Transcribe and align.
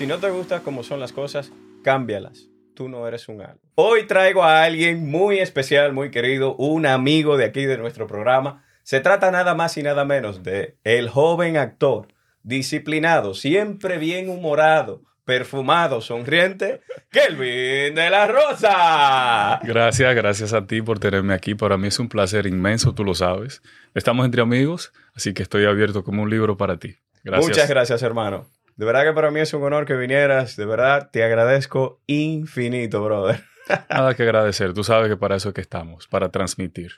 Si 0.00 0.06
no 0.06 0.16
te 0.16 0.30
gusta 0.30 0.60
cómo 0.60 0.82
son 0.82 0.98
las 0.98 1.12
cosas, 1.12 1.52
cámbialas. 1.84 2.48
Tú 2.74 2.88
no 2.88 3.06
eres 3.06 3.28
un 3.28 3.42
algo. 3.42 3.60
Hoy 3.74 4.06
traigo 4.06 4.42
a 4.42 4.62
alguien 4.62 5.06
muy 5.10 5.40
especial, 5.40 5.92
muy 5.92 6.10
querido, 6.10 6.56
un 6.56 6.86
amigo 6.86 7.36
de 7.36 7.44
aquí 7.44 7.66
de 7.66 7.76
nuestro 7.76 8.06
programa. 8.06 8.64
Se 8.82 9.00
trata 9.00 9.30
nada 9.30 9.54
más 9.54 9.76
y 9.76 9.82
nada 9.82 10.06
menos 10.06 10.42
de 10.42 10.78
el 10.84 11.10
joven 11.10 11.58
actor, 11.58 12.08
disciplinado, 12.42 13.34
siempre 13.34 13.98
bien 13.98 14.30
humorado, 14.30 15.02
perfumado, 15.26 16.00
sonriente, 16.00 16.80
Kelvin 17.10 17.94
de 17.94 18.08
la 18.08 18.26
Rosa. 18.26 19.60
Gracias, 19.62 20.14
gracias 20.14 20.54
a 20.54 20.66
ti 20.66 20.80
por 20.80 20.98
tenerme 20.98 21.34
aquí. 21.34 21.54
Para 21.54 21.76
mí 21.76 21.88
es 21.88 21.98
un 21.98 22.08
placer 22.08 22.46
inmenso, 22.46 22.94
tú 22.94 23.04
lo 23.04 23.14
sabes. 23.14 23.60
Estamos 23.92 24.24
entre 24.24 24.40
amigos, 24.40 24.94
así 25.14 25.34
que 25.34 25.42
estoy 25.42 25.66
abierto 25.66 26.04
como 26.04 26.22
un 26.22 26.30
libro 26.30 26.56
para 26.56 26.78
ti. 26.78 26.96
Gracias. 27.22 27.48
Muchas 27.50 27.68
gracias, 27.68 28.02
hermano. 28.02 28.46
De 28.80 28.86
verdad 28.86 29.04
que 29.04 29.12
para 29.12 29.30
mí 29.30 29.40
es 29.40 29.52
un 29.52 29.62
honor 29.62 29.84
que 29.84 29.94
vinieras. 29.94 30.56
De 30.56 30.64
verdad, 30.64 31.10
te 31.12 31.22
agradezco 31.22 32.00
infinito, 32.06 33.04
brother. 33.04 33.44
Nada 33.90 34.14
que 34.14 34.22
agradecer. 34.22 34.72
Tú 34.72 34.84
sabes 34.84 35.10
que 35.10 35.18
para 35.18 35.36
eso 35.36 35.48
es 35.50 35.54
que 35.54 35.60
estamos, 35.60 36.08
para 36.08 36.30
transmitir. 36.30 36.92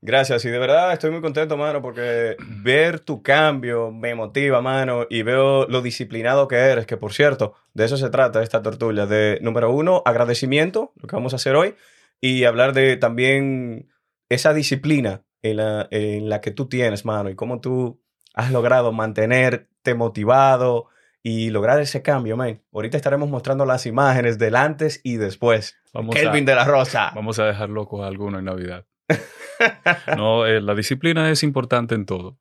Gracias. 0.00 0.44
Y 0.44 0.48
de 0.48 0.58
verdad 0.58 0.92
estoy 0.92 1.12
muy 1.12 1.20
contento, 1.20 1.56
mano, 1.56 1.80
porque 1.80 2.36
ver 2.40 2.98
tu 2.98 3.22
cambio 3.22 3.92
me 3.92 4.16
motiva, 4.16 4.60
mano, 4.60 5.06
y 5.08 5.22
veo 5.22 5.68
lo 5.68 5.82
disciplinado 5.82 6.48
que 6.48 6.56
eres, 6.56 6.84
que 6.84 6.96
por 6.96 7.12
cierto, 7.12 7.54
de 7.74 7.84
eso 7.84 7.96
se 7.96 8.10
trata 8.10 8.42
esta 8.42 8.60
tortulla. 8.60 9.06
De, 9.06 9.38
número 9.40 9.70
uno, 9.70 10.02
agradecimiento, 10.04 10.94
lo 10.96 11.06
que 11.06 11.14
vamos 11.14 11.32
a 11.32 11.36
hacer 11.36 11.54
hoy, 11.54 11.76
y 12.20 12.42
hablar 12.42 12.72
de 12.72 12.96
también 12.96 13.88
esa 14.28 14.52
disciplina 14.52 15.22
en 15.42 15.58
la, 15.58 15.86
en 15.92 16.28
la 16.28 16.40
que 16.40 16.50
tú 16.50 16.66
tienes, 16.68 17.04
mano, 17.04 17.30
y 17.30 17.36
cómo 17.36 17.60
tú 17.60 18.02
has 18.34 18.50
logrado 18.50 18.90
mantenerte 18.90 19.94
motivado, 19.94 20.88
y 21.26 21.48
lograr 21.48 21.80
ese 21.80 22.02
cambio, 22.02 22.36
man. 22.36 22.60
Ahorita 22.70 22.98
estaremos 22.98 23.30
mostrando 23.30 23.64
las 23.64 23.86
imágenes 23.86 24.38
del 24.38 24.54
antes 24.54 25.00
y 25.02 25.16
después. 25.16 25.74
Vamos 25.94 26.14
Kelvin 26.14 26.44
a, 26.46 26.50
de 26.50 26.54
la 26.54 26.64
Rosa. 26.66 27.12
Vamos 27.14 27.38
a 27.38 27.46
dejar 27.46 27.70
locos 27.70 28.04
a 28.04 28.08
algunos 28.08 28.40
en 28.40 28.44
Navidad. 28.44 28.84
no, 30.18 30.44
eh, 30.44 30.60
la 30.60 30.74
disciplina 30.74 31.30
es 31.30 31.42
importante 31.42 31.94
en 31.94 32.04
todo. 32.04 32.38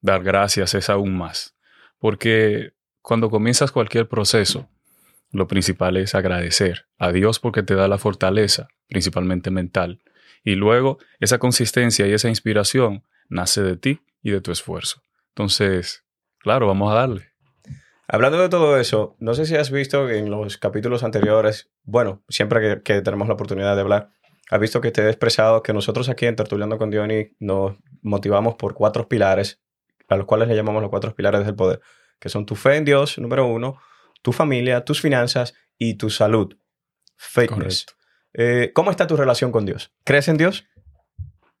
Dar 0.00 0.22
gracias 0.22 0.72
es 0.74 0.88
aún 0.88 1.18
más. 1.18 1.56
Porque 1.98 2.74
cuando 3.00 3.28
comienzas 3.28 3.72
cualquier 3.72 4.08
proceso, 4.08 4.68
lo 5.32 5.48
principal 5.48 5.96
es 5.96 6.14
agradecer 6.14 6.86
a 6.98 7.10
Dios 7.10 7.40
porque 7.40 7.64
te 7.64 7.74
da 7.74 7.88
la 7.88 7.98
fortaleza, 7.98 8.68
principalmente 8.86 9.50
mental. 9.50 10.00
Y 10.44 10.54
luego 10.54 10.98
esa 11.18 11.38
consistencia 11.38 12.06
y 12.06 12.12
esa 12.12 12.28
inspiración 12.28 13.02
nace 13.28 13.62
de 13.62 13.76
ti 13.76 14.00
y 14.22 14.30
de 14.30 14.40
tu 14.40 14.52
esfuerzo. 14.52 15.02
Entonces, 15.30 16.04
claro, 16.38 16.68
vamos 16.68 16.92
a 16.92 16.94
darle. 16.94 17.31
Hablando 18.08 18.38
de 18.38 18.48
todo 18.48 18.78
eso, 18.78 19.16
no 19.20 19.34
sé 19.34 19.46
si 19.46 19.56
has 19.56 19.70
visto 19.70 20.10
en 20.10 20.30
los 20.30 20.58
capítulos 20.58 21.02
anteriores, 21.02 21.70
bueno, 21.84 22.22
siempre 22.28 22.60
que, 22.60 22.82
que 22.82 23.00
tenemos 23.00 23.28
la 23.28 23.34
oportunidad 23.34 23.74
de 23.74 23.80
hablar, 23.80 24.10
has 24.50 24.60
visto 24.60 24.80
que 24.80 24.90
te 24.90 25.02
he 25.02 25.08
expresado 25.08 25.62
que 25.62 25.72
nosotros 25.72 26.08
aquí 26.08 26.26
en 26.26 26.36
Tertuliando 26.36 26.78
con 26.78 26.90
Diony 26.90 27.34
nos 27.38 27.76
motivamos 28.02 28.56
por 28.56 28.74
cuatro 28.74 29.08
pilares, 29.08 29.62
a 30.08 30.16
los 30.16 30.26
cuales 30.26 30.48
le 30.48 30.56
llamamos 30.56 30.82
los 30.82 30.90
cuatro 30.90 31.14
pilares 31.14 31.46
del 31.46 31.54
poder, 31.54 31.80
que 32.18 32.28
son 32.28 32.44
tu 32.44 32.54
fe 32.54 32.76
en 32.76 32.84
Dios, 32.84 33.18
número 33.18 33.46
uno, 33.46 33.78
tu 34.20 34.32
familia, 34.32 34.84
tus 34.84 35.00
finanzas 35.00 35.54
y 35.78 35.94
tu 35.94 36.10
salud, 36.10 36.56
fitness. 37.16 37.86
Eh, 38.34 38.72
¿Cómo 38.74 38.90
está 38.90 39.06
tu 39.06 39.16
relación 39.16 39.52
con 39.52 39.64
Dios? 39.64 39.92
¿Crees 40.04 40.28
en 40.28 40.36
Dios? 40.36 40.66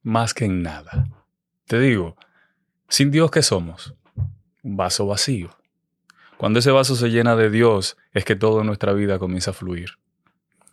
Más 0.02 0.34
que 0.34 0.44
en 0.46 0.62
nada. 0.62 1.08
Te 1.66 1.78
digo, 1.78 2.16
sin 2.88 3.10
Dios, 3.10 3.30
¿qué 3.30 3.42
somos? 3.42 3.94
Un 4.62 4.76
vaso 4.76 5.06
vacío. 5.06 5.50
Cuando 6.42 6.58
ese 6.58 6.72
vaso 6.72 6.96
se 6.96 7.08
llena 7.08 7.36
de 7.36 7.50
Dios, 7.50 7.96
es 8.12 8.24
que 8.24 8.34
toda 8.34 8.64
nuestra 8.64 8.92
vida 8.92 9.20
comienza 9.20 9.52
a 9.52 9.54
fluir. 9.54 9.90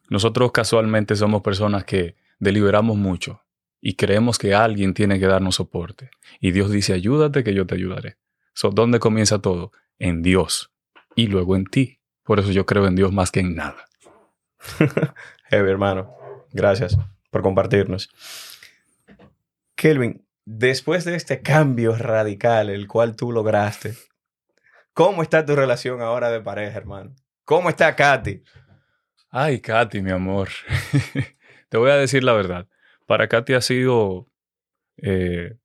Nosotros 0.09 0.51
casualmente 0.51 1.15
somos 1.15 1.43
personas 1.43 1.83
que 1.83 2.15
deliberamos 2.39 2.97
mucho 2.97 3.43
y 3.79 3.93
creemos 3.93 4.39
que 4.39 4.55
alguien 4.55 4.95
tiene 4.95 5.19
que 5.19 5.27
darnos 5.27 5.57
soporte. 5.57 6.09
Y 6.39 6.53
Dios 6.53 6.71
dice, 6.71 6.93
ayúdate 6.93 7.43
que 7.43 7.53
yo 7.53 7.67
te 7.67 7.75
ayudaré. 7.75 8.17
So, 8.55 8.71
¿Dónde 8.71 8.97
comienza 8.97 9.43
todo? 9.43 9.71
En 9.99 10.23
Dios 10.23 10.71
y 11.15 11.27
luego 11.27 11.55
en 11.55 11.65
ti. 11.65 11.99
Por 12.23 12.39
eso 12.39 12.49
yo 12.49 12.65
creo 12.65 12.87
en 12.87 12.95
Dios 12.95 13.13
más 13.13 13.29
que 13.29 13.41
en 13.41 13.53
nada. 13.53 13.85
Heavy, 15.51 15.69
hermano. 15.69 16.15
Gracias 16.51 16.97
por 17.29 17.43
compartirnos. 17.43 18.09
Kelvin, 19.75 20.25
después 20.45 21.05
de 21.05 21.13
este 21.13 21.43
cambio 21.43 21.95
radical, 21.95 22.71
el 22.71 22.87
cual 22.87 23.15
tú 23.15 23.31
lograste, 23.31 23.93
¿Cómo 24.93 25.21
está 25.21 25.45
tu 25.45 25.55
relación 25.55 26.01
ahora 26.01 26.29
de 26.29 26.41
pareja, 26.41 26.77
hermano? 26.77 27.15
¿Cómo 27.45 27.69
está 27.69 27.95
Katy? 27.95 28.43
Ay, 29.29 29.59
Katy, 29.59 30.01
mi 30.01 30.11
amor. 30.11 30.49
Te 31.69 31.77
voy 31.77 31.91
a 31.91 31.95
decir 31.95 32.23
la 32.23 32.33
verdad. 32.33 32.67
Para 33.05 33.27
Katy 33.27 33.53
ha 33.53 33.61
sido 33.61 34.27
eh, 34.97 35.57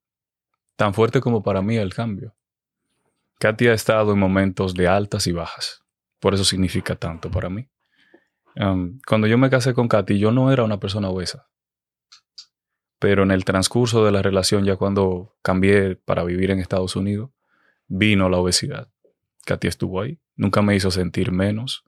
tan 0.75 0.93
fuerte 0.93 1.19
como 1.21 1.43
para 1.43 1.61
mí 1.61 1.77
el 1.77 1.93
cambio. 1.93 2.35
Katy 3.39 3.67
ha 3.67 3.73
estado 3.73 4.13
en 4.13 4.19
momentos 4.19 4.73
de 4.73 4.87
altas 4.87 5.27
y 5.27 5.31
bajas. 5.31 5.83
Por 6.19 6.33
eso 6.33 6.43
significa 6.43 6.95
tanto 6.95 7.29
para 7.29 7.49
mí. 7.49 7.67
Cuando 9.05 9.27
yo 9.27 9.37
me 9.37 9.49
casé 9.49 9.73
con 9.73 9.87
Katy, 9.87 10.17
yo 10.17 10.31
no 10.31 10.51
era 10.51 10.63
una 10.63 10.79
persona 10.79 11.09
obesa. 11.09 11.49
Pero 12.99 13.23
en 13.23 13.31
el 13.31 13.43
transcurso 13.43 14.05
de 14.05 14.11
la 14.11 14.21
relación, 14.21 14.63
ya 14.63 14.77
cuando 14.77 15.35
cambié 15.41 15.97
para 15.97 16.23
vivir 16.23 16.51
en 16.51 16.59
Estados 16.59 16.95
Unidos, 16.95 17.31
vino 17.87 18.29
la 18.29 18.37
obesidad. 18.37 18.89
Katy 19.45 19.67
estuvo 19.67 20.01
ahí, 20.01 20.19
nunca 20.35 20.61
me 20.61 20.75
hizo 20.75 20.91
sentir 20.91 21.31
menos. 21.31 21.83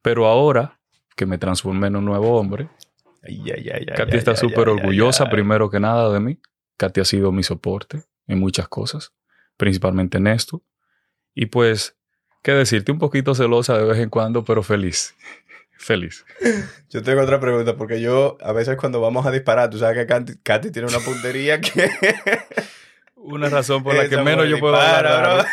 Pero 0.00 0.26
ahora 0.26 0.80
que 1.14 1.26
me 1.26 1.38
transformé 1.38 1.88
en 1.88 1.96
un 1.96 2.04
nuevo 2.04 2.38
hombre, 2.38 2.68
ay, 3.22 3.50
ay, 3.50 3.70
ay, 3.70 3.86
Katy 3.86 4.16
está 4.16 4.34
súper 4.34 4.68
orgullosa, 4.68 5.28
primero 5.28 5.70
que 5.70 5.78
nada, 5.78 6.12
de 6.12 6.20
mí. 6.20 6.40
Katy 6.78 7.00
ha 7.00 7.04
sido 7.04 7.30
mi 7.32 7.42
soporte 7.42 8.04
en 8.26 8.38
muchas 8.40 8.68
cosas, 8.68 9.12
principalmente 9.56 10.18
en 10.18 10.26
esto. 10.26 10.62
Y 11.34 11.46
pues, 11.46 11.96
qué 12.42 12.52
decirte, 12.52 12.92
un 12.92 12.98
poquito 12.98 13.34
celosa 13.34 13.76
de 13.76 13.84
vez 13.84 13.98
en 13.98 14.08
cuando, 14.08 14.44
pero 14.44 14.62
feliz. 14.62 15.14
feliz. 15.78 16.24
Yo 16.90 17.02
tengo 17.02 17.20
otra 17.22 17.40
pregunta, 17.40 17.76
porque 17.76 18.00
yo 18.00 18.38
a 18.40 18.52
veces 18.52 18.76
cuando 18.76 19.00
vamos 19.00 19.26
a 19.26 19.30
disparar, 19.30 19.70
tú 19.70 19.78
sabes 19.78 19.96
que 19.98 20.06
Katy, 20.06 20.32
Katy 20.42 20.70
tiene 20.70 20.88
una 20.88 20.98
puntería 20.98 21.60
que... 21.60 21.90
una 23.16 23.48
razón 23.48 23.82
por 23.82 23.94
la 23.94 24.08
que 24.08 24.16
menos 24.18 24.48
yo 24.48 24.58
puedo 24.58 24.76
hablar. 24.76 25.46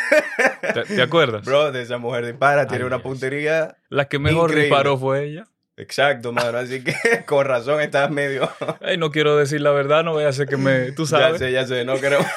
¿Te, 0.73 0.83
¿Te, 0.83 1.01
acuerdas? 1.01 1.45
Bro, 1.45 1.71
de 1.71 1.81
esa 1.81 1.97
mujer 1.97 2.25
dispara, 2.25 2.67
tiene 2.67 2.85
una 2.85 2.99
puntería. 2.99 3.77
La 3.89 4.07
que 4.07 4.19
mejor 4.19 4.51
increíble. 4.51 4.65
disparó 4.65 4.97
fue 4.97 5.25
ella. 5.25 5.45
Exacto, 5.77 6.33
mano. 6.33 6.57
Así 6.57 6.83
que 6.83 6.93
con 7.25 7.45
razón 7.45 7.81
estás 7.81 8.11
medio. 8.11 8.49
Ay, 8.81 8.97
no 8.97 9.11
quiero 9.11 9.37
decir 9.37 9.61
la 9.61 9.71
verdad, 9.71 10.03
no 10.03 10.11
voy 10.11 10.25
a 10.25 10.29
hacer 10.29 10.47
que 10.47 10.57
me. 10.57 10.91
Tú 10.91 11.05
sabes. 11.07 11.39
Ya 11.39 11.47
sé, 11.47 11.51
ya 11.51 11.67
sé. 11.67 11.85
No 11.85 11.99
queremos. 11.99 12.27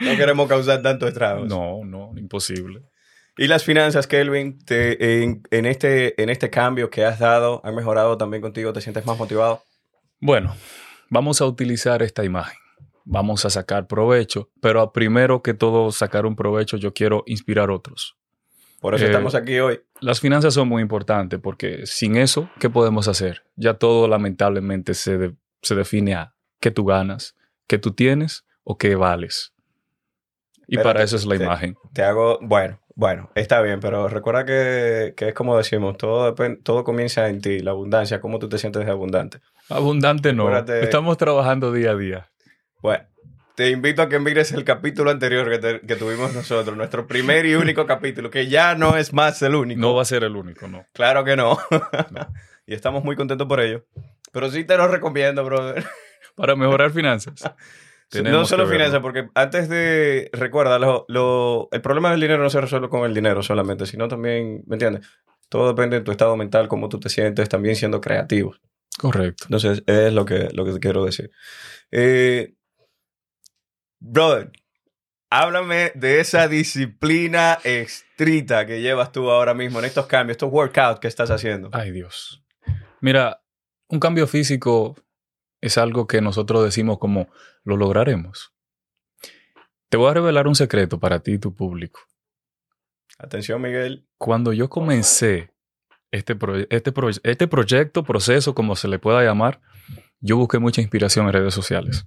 no 0.00 0.16
queremos 0.16 0.48
causar 0.48 0.82
tanto 0.82 1.06
estragos. 1.06 1.48
No, 1.48 1.84
no, 1.84 2.12
imposible. 2.16 2.82
¿Y 3.36 3.48
las 3.48 3.64
finanzas, 3.64 4.06
Kelvin? 4.06 4.64
Te, 4.64 5.22
en, 5.22 5.42
en, 5.50 5.66
este, 5.66 6.20
en 6.22 6.30
este 6.30 6.50
cambio 6.50 6.88
que 6.88 7.04
has 7.04 7.18
dado, 7.18 7.60
¿han 7.64 7.74
mejorado 7.74 8.16
también 8.16 8.40
contigo? 8.40 8.72
¿Te 8.72 8.80
sientes 8.80 9.04
más 9.06 9.18
motivado? 9.18 9.64
Bueno, 10.20 10.56
vamos 11.10 11.40
a 11.40 11.46
utilizar 11.46 12.02
esta 12.02 12.24
imagen 12.24 12.63
vamos 13.04 13.44
a 13.44 13.50
sacar 13.50 13.86
provecho, 13.86 14.50
pero 14.60 14.92
primero 14.92 15.42
que 15.42 15.54
todo 15.54 15.92
sacar 15.92 16.26
un 16.26 16.36
provecho 16.36 16.76
yo 16.76 16.92
quiero 16.92 17.22
inspirar 17.26 17.70
a 17.70 17.74
otros. 17.74 18.16
Por 18.80 18.94
eso 18.94 19.04
eh, 19.04 19.08
estamos 19.08 19.34
aquí 19.34 19.58
hoy. 19.60 19.80
Las 20.00 20.20
finanzas 20.20 20.52
son 20.52 20.68
muy 20.68 20.82
importantes 20.82 21.40
porque 21.40 21.86
sin 21.86 22.16
eso, 22.16 22.50
¿qué 22.58 22.68
podemos 22.68 23.08
hacer? 23.08 23.42
Ya 23.56 23.74
todo 23.74 24.08
lamentablemente 24.08 24.94
se, 24.94 25.16
de, 25.16 25.34
se 25.62 25.74
define 25.74 26.14
a 26.14 26.34
qué 26.60 26.70
tú 26.70 26.84
ganas, 26.84 27.34
qué 27.66 27.78
tú 27.78 27.92
tienes 27.92 28.44
o 28.62 28.76
qué 28.76 28.94
vales. 28.94 29.54
Y 30.66 30.76
pero 30.76 30.84
para 30.84 31.00
te, 31.00 31.04
eso 31.04 31.16
es 31.16 31.26
la 31.26 31.36
te, 31.36 31.44
imagen. 31.44 31.76
Te 31.92 32.02
hago, 32.02 32.38
bueno, 32.42 32.78
bueno, 32.94 33.30
está 33.34 33.60
bien, 33.60 33.80
pero 33.80 34.08
recuerda 34.08 34.44
que, 34.44 35.14
que 35.16 35.28
es 35.28 35.34
como 35.34 35.56
decimos, 35.56 35.96
todo, 35.96 36.26
depende, 36.26 36.60
todo 36.62 36.84
comienza 36.84 37.28
en 37.28 37.40
ti, 37.40 37.60
la 37.60 37.72
abundancia, 37.72 38.20
cómo 38.20 38.38
tú 38.38 38.48
te 38.48 38.58
sientes 38.58 38.84
de 38.84 38.90
abundante. 38.90 39.40
Abundante 39.68 40.32
no, 40.32 40.44
Recuérdate, 40.44 40.84
estamos 40.84 41.16
trabajando 41.16 41.72
día 41.72 41.92
a 41.92 41.96
día. 41.96 42.30
Bueno, 42.84 43.02
te 43.54 43.70
invito 43.70 44.02
a 44.02 44.10
que 44.10 44.18
mires 44.18 44.52
el 44.52 44.62
capítulo 44.62 45.10
anterior 45.10 45.48
que, 45.48 45.58
te, 45.58 45.80
que, 45.80 45.96
tuvimos 45.96 46.34
nosotros, 46.34 46.76
nuestro 46.76 47.06
primer 47.06 47.46
y 47.46 47.54
único 47.54 47.86
capítulo, 47.86 48.28
que 48.28 48.46
ya 48.46 48.74
no 48.74 48.98
es 48.98 49.14
más 49.14 49.40
el 49.40 49.54
único. 49.54 49.80
No 49.80 49.94
va 49.94 50.02
a 50.02 50.04
ser 50.04 50.22
el 50.22 50.36
único, 50.36 50.68
no. 50.68 50.84
Claro 50.92 51.24
que 51.24 51.34
no. 51.34 51.58
no. 52.10 52.28
y 52.66 52.74
estamos 52.74 53.02
muy 53.02 53.16
contentos 53.16 53.48
por 53.48 53.60
ello. 53.60 53.86
Pero 54.32 54.50
sí 54.50 54.64
te 54.64 54.76
lo 54.76 54.86
recomiendo, 54.86 55.42
brother. 55.46 55.82
Para 56.36 56.56
mejorar 56.56 56.90
finanzas. 56.90 57.42
no 58.22 58.44
solo 58.44 58.66
finanzas, 58.66 59.00
porque 59.00 59.28
antes 59.34 59.70
de. 59.70 60.28
Recuerda, 60.34 60.78
lo, 60.78 61.06
lo, 61.08 61.70
el 61.72 61.80
problema 61.80 62.10
del 62.10 62.20
dinero 62.20 62.42
no 62.42 62.50
se 62.50 62.60
resuelve 62.60 62.90
con 62.90 63.06
el 63.06 63.14
dinero 63.14 63.42
solamente, 63.42 63.86
sino 63.86 64.08
también, 64.08 64.62
¿me 64.66 64.74
entiendes? 64.74 65.08
Todo 65.48 65.68
depende 65.68 66.00
de 66.00 66.04
tu 66.04 66.10
estado 66.10 66.36
mental, 66.36 66.68
cómo 66.68 66.90
tú 66.90 67.00
te 67.00 67.08
sientes, 67.08 67.48
también 67.48 67.76
siendo 67.76 68.02
creativo. 68.02 68.54
Correcto. 68.98 69.44
Entonces, 69.46 69.82
es 69.86 70.12
lo 70.12 70.26
que, 70.26 70.50
lo 70.52 70.66
que 70.66 70.72
te 70.72 70.80
quiero 70.80 71.02
decir. 71.02 71.30
Eh, 71.90 72.52
brother, 74.04 74.52
Háblame 75.36 75.90
de 75.96 76.20
esa 76.20 76.46
disciplina 76.46 77.58
estricta 77.64 78.66
que 78.66 78.80
llevas 78.80 79.10
tú 79.10 79.32
ahora 79.32 79.52
mismo 79.52 79.80
en 79.80 79.84
estos 79.86 80.06
cambios, 80.06 80.34
estos 80.36 80.52
workouts 80.52 81.00
que 81.00 81.08
estás 81.08 81.28
haciendo. 81.28 81.70
Ay, 81.72 81.90
Dios. 81.90 82.44
Mira, 83.00 83.42
un 83.88 83.98
cambio 83.98 84.28
físico 84.28 84.94
es 85.60 85.76
algo 85.76 86.06
que 86.06 86.20
nosotros 86.20 86.62
decimos 86.62 86.98
como 86.98 87.28
lo 87.64 87.76
lograremos. 87.76 88.54
Te 89.88 89.96
voy 89.96 90.08
a 90.12 90.14
revelar 90.14 90.46
un 90.46 90.54
secreto 90.54 91.00
para 91.00 91.18
ti 91.18 91.32
y 91.32 91.38
tu 91.38 91.52
público. 91.52 91.98
Atención, 93.18 93.60
Miguel. 93.60 94.06
Cuando 94.18 94.52
yo 94.52 94.70
comencé 94.70 95.52
este, 96.12 96.36
este, 96.70 96.92
este 97.24 97.48
proyecto, 97.48 98.04
proceso, 98.04 98.54
como 98.54 98.76
se 98.76 98.86
le 98.86 99.00
pueda 99.00 99.24
llamar, 99.24 99.60
yo 100.20 100.36
busqué 100.36 100.60
mucha 100.60 100.80
inspiración 100.80 101.26
en 101.26 101.32
redes 101.32 101.54
sociales. 101.54 102.06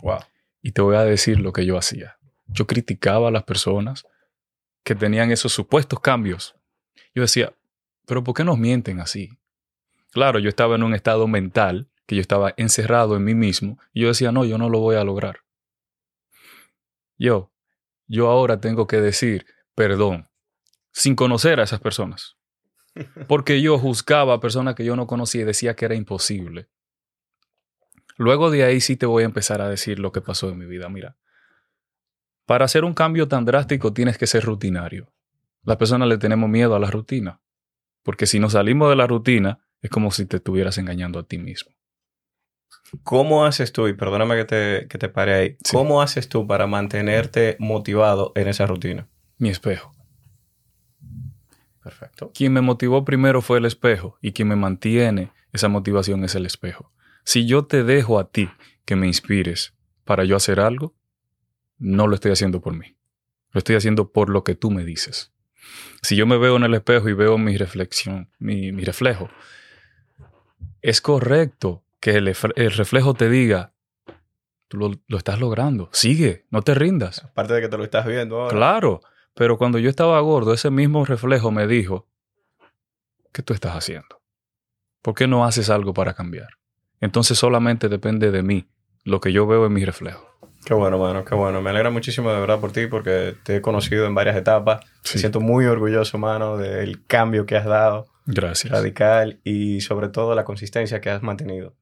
Wow. 0.00 0.20
Y 0.68 0.72
te 0.72 0.82
voy 0.82 0.96
a 0.96 1.04
decir 1.04 1.40
lo 1.40 1.54
que 1.54 1.64
yo 1.64 1.78
hacía. 1.78 2.18
Yo 2.46 2.66
criticaba 2.66 3.28
a 3.28 3.30
las 3.30 3.44
personas 3.44 4.06
que 4.84 4.94
tenían 4.94 5.30
esos 5.30 5.50
supuestos 5.50 5.98
cambios. 5.98 6.56
Yo 7.14 7.22
decía, 7.22 7.54
pero 8.04 8.22
¿por 8.22 8.34
qué 8.34 8.44
nos 8.44 8.58
mienten 8.58 9.00
así? 9.00 9.30
Claro, 10.10 10.38
yo 10.38 10.50
estaba 10.50 10.74
en 10.74 10.82
un 10.82 10.94
estado 10.94 11.26
mental 11.26 11.88
que 12.04 12.16
yo 12.16 12.20
estaba 12.20 12.52
encerrado 12.58 13.16
en 13.16 13.24
mí 13.24 13.34
mismo 13.34 13.78
y 13.94 14.02
yo 14.02 14.08
decía, 14.08 14.30
no, 14.30 14.44
yo 14.44 14.58
no 14.58 14.68
lo 14.68 14.80
voy 14.80 14.96
a 14.96 15.04
lograr. 15.04 15.40
Yo, 17.16 17.50
yo 18.06 18.28
ahora 18.28 18.60
tengo 18.60 18.86
que 18.86 19.00
decir 19.00 19.46
perdón 19.74 20.28
sin 20.92 21.16
conocer 21.16 21.60
a 21.60 21.62
esas 21.62 21.80
personas. 21.80 22.36
Porque 23.26 23.62
yo 23.62 23.78
juzgaba 23.78 24.34
a 24.34 24.40
personas 24.40 24.74
que 24.74 24.84
yo 24.84 24.96
no 24.96 25.06
conocía 25.06 25.40
y 25.40 25.44
decía 25.44 25.74
que 25.74 25.86
era 25.86 25.94
imposible. 25.94 26.68
Luego 28.18 28.50
de 28.50 28.64
ahí 28.64 28.80
sí 28.80 28.96
te 28.96 29.06
voy 29.06 29.22
a 29.22 29.26
empezar 29.26 29.62
a 29.62 29.68
decir 29.68 30.00
lo 30.00 30.12
que 30.12 30.20
pasó 30.20 30.50
en 30.50 30.58
mi 30.58 30.66
vida. 30.66 30.88
Mira, 30.88 31.16
para 32.46 32.64
hacer 32.64 32.84
un 32.84 32.92
cambio 32.92 33.28
tan 33.28 33.44
drástico 33.44 33.92
tienes 33.92 34.18
que 34.18 34.26
ser 34.26 34.44
rutinario. 34.44 35.12
Las 35.62 35.76
personas 35.76 36.08
le 36.08 36.18
tenemos 36.18 36.50
miedo 36.50 36.74
a 36.74 36.80
la 36.80 36.90
rutina. 36.90 37.40
Porque 38.02 38.26
si 38.26 38.40
nos 38.40 38.52
salimos 38.52 38.90
de 38.90 38.96
la 38.96 39.06
rutina, 39.06 39.60
es 39.80 39.90
como 39.90 40.10
si 40.10 40.26
te 40.26 40.38
estuvieras 40.38 40.78
engañando 40.78 41.20
a 41.20 41.22
ti 41.22 41.38
mismo. 41.38 41.72
¿Cómo 43.04 43.44
haces 43.44 43.70
tú, 43.72 43.86
y 43.86 43.92
perdóname 43.92 44.34
que 44.36 44.44
te, 44.44 44.88
que 44.88 44.98
te 44.98 45.08
pare 45.08 45.34
ahí, 45.34 45.56
cómo 45.70 46.02
haces 46.02 46.28
tú 46.28 46.46
para 46.46 46.66
mantenerte 46.66 47.56
motivado 47.60 48.32
en 48.34 48.48
esa 48.48 48.66
rutina? 48.66 49.06
Mi 49.36 49.50
espejo. 49.50 49.92
Perfecto. 51.84 52.32
Quien 52.34 52.52
me 52.52 52.62
motivó 52.62 53.04
primero 53.04 53.42
fue 53.42 53.58
el 53.58 53.66
espejo 53.66 54.18
y 54.20 54.32
quien 54.32 54.48
me 54.48 54.56
mantiene 54.56 55.30
esa 55.52 55.68
motivación 55.68 56.24
es 56.24 56.34
el 56.34 56.46
espejo. 56.46 56.90
Si 57.28 57.44
yo 57.44 57.66
te 57.66 57.84
dejo 57.84 58.18
a 58.18 58.30
ti 58.30 58.48
que 58.86 58.96
me 58.96 59.06
inspires 59.06 59.74
para 60.06 60.24
yo 60.24 60.34
hacer 60.34 60.60
algo, 60.60 60.94
no 61.76 62.06
lo 62.06 62.14
estoy 62.14 62.32
haciendo 62.32 62.62
por 62.62 62.72
mí. 62.72 62.96
Lo 63.50 63.58
estoy 63.58 63.76
haciendo 63.76 64.12
por 64.12 64.30
lo 64.30 64.44
que 64.44 64.54
tú 64.54 64.70
me 64.70 64.82
dices. 64.82 65.30
Si 66.00 66.16
yo 66.16 66.26
me 66.26 66.38
veo 66.38 66.56
en 66.56 66.62
el 66.62 66.72
espejo 66.72 67.06
y 67.10 67.12
veo 67.12 67.36
mi 67.36 67.58
reflexión, 67.58 68.30
mi, 68.38 68.70
reflejo, 68.70 69.28
es 70.80 71.02
correcto 71.02 71.84
que 72.00 72.12
el, 72.12 72.24
reflejo 72.24 73.12
te 73.12 73.28
diga, 73.28 73.74
tú 74.68 74.78
lo, 74.78 74.92
lo, 75.06 75.18
estás 75.18 75.38
logrando, 75.38 75.90
sigue, 75.92 76.46
no 76.48 76.62
te 76.62 76.72
rindas. 76.72 77.24
Aparte 77.24 77.52
de 77.52 77.60
que 77.60 77.68
te 77.68 77.76
lo 77.76 77.84
estás 77.84 78.06
viendo 78.06 78.40
ahora. 78.40 78.56
Claro, 78.56 79.02
pero 79.34 79.58
cuando 79.58 79.78
yo 79.78 79.90
estaba 79.90 80.18
gordo, 80.20 80.54
ese 80.54 80.70
mismo 80.70 81.04
reflejo 81.04 81.50
me 81.50 81.66
dijo, 81.66 82.08
¿qué 83.34 83.42
tú 83.42 83.52
estás 83.52 83.74
haciendo? 83.74 84.22
¿Por 85.02 85.14
qué 85.14 85.26
no 85.26 85.44
haces 85.44 85.68
algo 85.68 85.92
para 85.92 86.14
cambiar? 86.14 86.57
Entonces 87.00 87.38
solamente 87.38 87.88
depende 87.88 88.30
de 88.30 88.42
mí, 88.42 88.66
lo 89.04 89.20
que 89.20 89.32
yo 89.32 89.46
veo 89.46 89.66
en 89.66 89.72
mi 89.72 89.84
reflejo. 89.84 90.28
Qué 90.64 90.74
bueno, 90.74 90.98
mano, 90.98 91.24
qué 91.24 91.34
bueno. 91.34 91.62
Me 91.62 91.70
alegra 91.70 91.90
muchísimo 91.90 92.30
de 92.32 92.40
verdad 92.40 92.60
por 92.60 92.72
ti 92.72 92.86
porque 92.86 93.34
te 93.42 93.56
he 93.56 93.60
conocido 93.62 94.06
en 94.06 94.14
varias 94.14 94.36
etapas. 94.36 94.84
Me 95.14 95.20
siento 95.20 95.40
muy 95.40 95.64
orgulloso, 95.64 96.18
mano, 96.18 96.56
del 96.58 97.06
cambio 97.06 97.46
que 97.46 97.56
has 97.56 97.64
dado. 97.64 98.08
Gracias. 98.26 98.72
Radical 98.72 99.40
y 99.44 99.80
sobre 99.80 100.08
todo 100.08 100.34
la 100.34 100.44
consistencia 100.44 101.00
que 101.00 101.08
has 101.10 101.22
mantenido. 101.22 101.74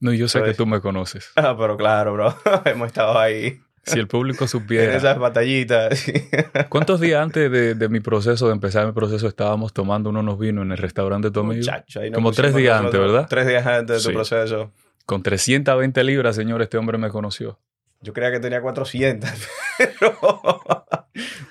No, 0.00 0.12
yo 0.12 0.28
sé 0.28 0.42
que 0.42 0.52
tú 0.52 0.66
me 0.66 0.80
conoces. 0.80 1.30
Ah, 1.36 1.56
pero 1.58 1.76
claro, 1.76 2.12
bro. 2.12 2.36
Hemos 2.66 2.88
estado 2.88 3.18
ahí. 3.18 3.60
Si 3.84 3.98
el 3.98 4.08
público 4.08 4.48
supiera. 4.48 4.84
En 4.84 4.90
esas 4.96 5.18
batallitas. 5.18 6.04
¿Cuántos 6.68 7.00
días 7.00 7.22
antes 7.22 7.50
de, 7.50 7.88
mi 7.88 8.00
proceso, 8.00 8.46
de 8.46 8.52
empezar 8.52 8.86
mi 8.86 8.92
proceso, 8.92 9.26
estábamos 9.26 9.72
tomando 9.72 10.10
unos 10.10 10.38
vinos 10.38 10.64
en 10.64 10.72
el 10.72 10.78
restaurante 10.78 11.30
de 11.30 11.40
amigo? 11.40 11.66
Como 12.14 12.32
tres 12.32 12.54
días 12.54 12.80
antes, 12.80 12.98
¿verdad? 12.98 13.26
Tres 13.28 13.46
días 13.46 13.66
antes 13.66 14.02
de 14.02 14.10
tu 14.10 14.14
proceso. 14.14 14.72
Con 15.06 15.22
320 15.22 16.02
libras, 16.04 16.36
señor, 16.36 16.62
este 16.62 16.78
hombre 16.78 16.96
me 16.96 17.10
conoció. 17.10 17.58
Yo 18.00 18.12
creía 18.12 18.30
que 18.32 18.40
tenía 18.40 18.60
400, 18.60 19.30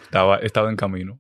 estaba, 0.04 0.38
estaba 0.38 0.70
en 0.70 0.76
camino. 0.76 1.20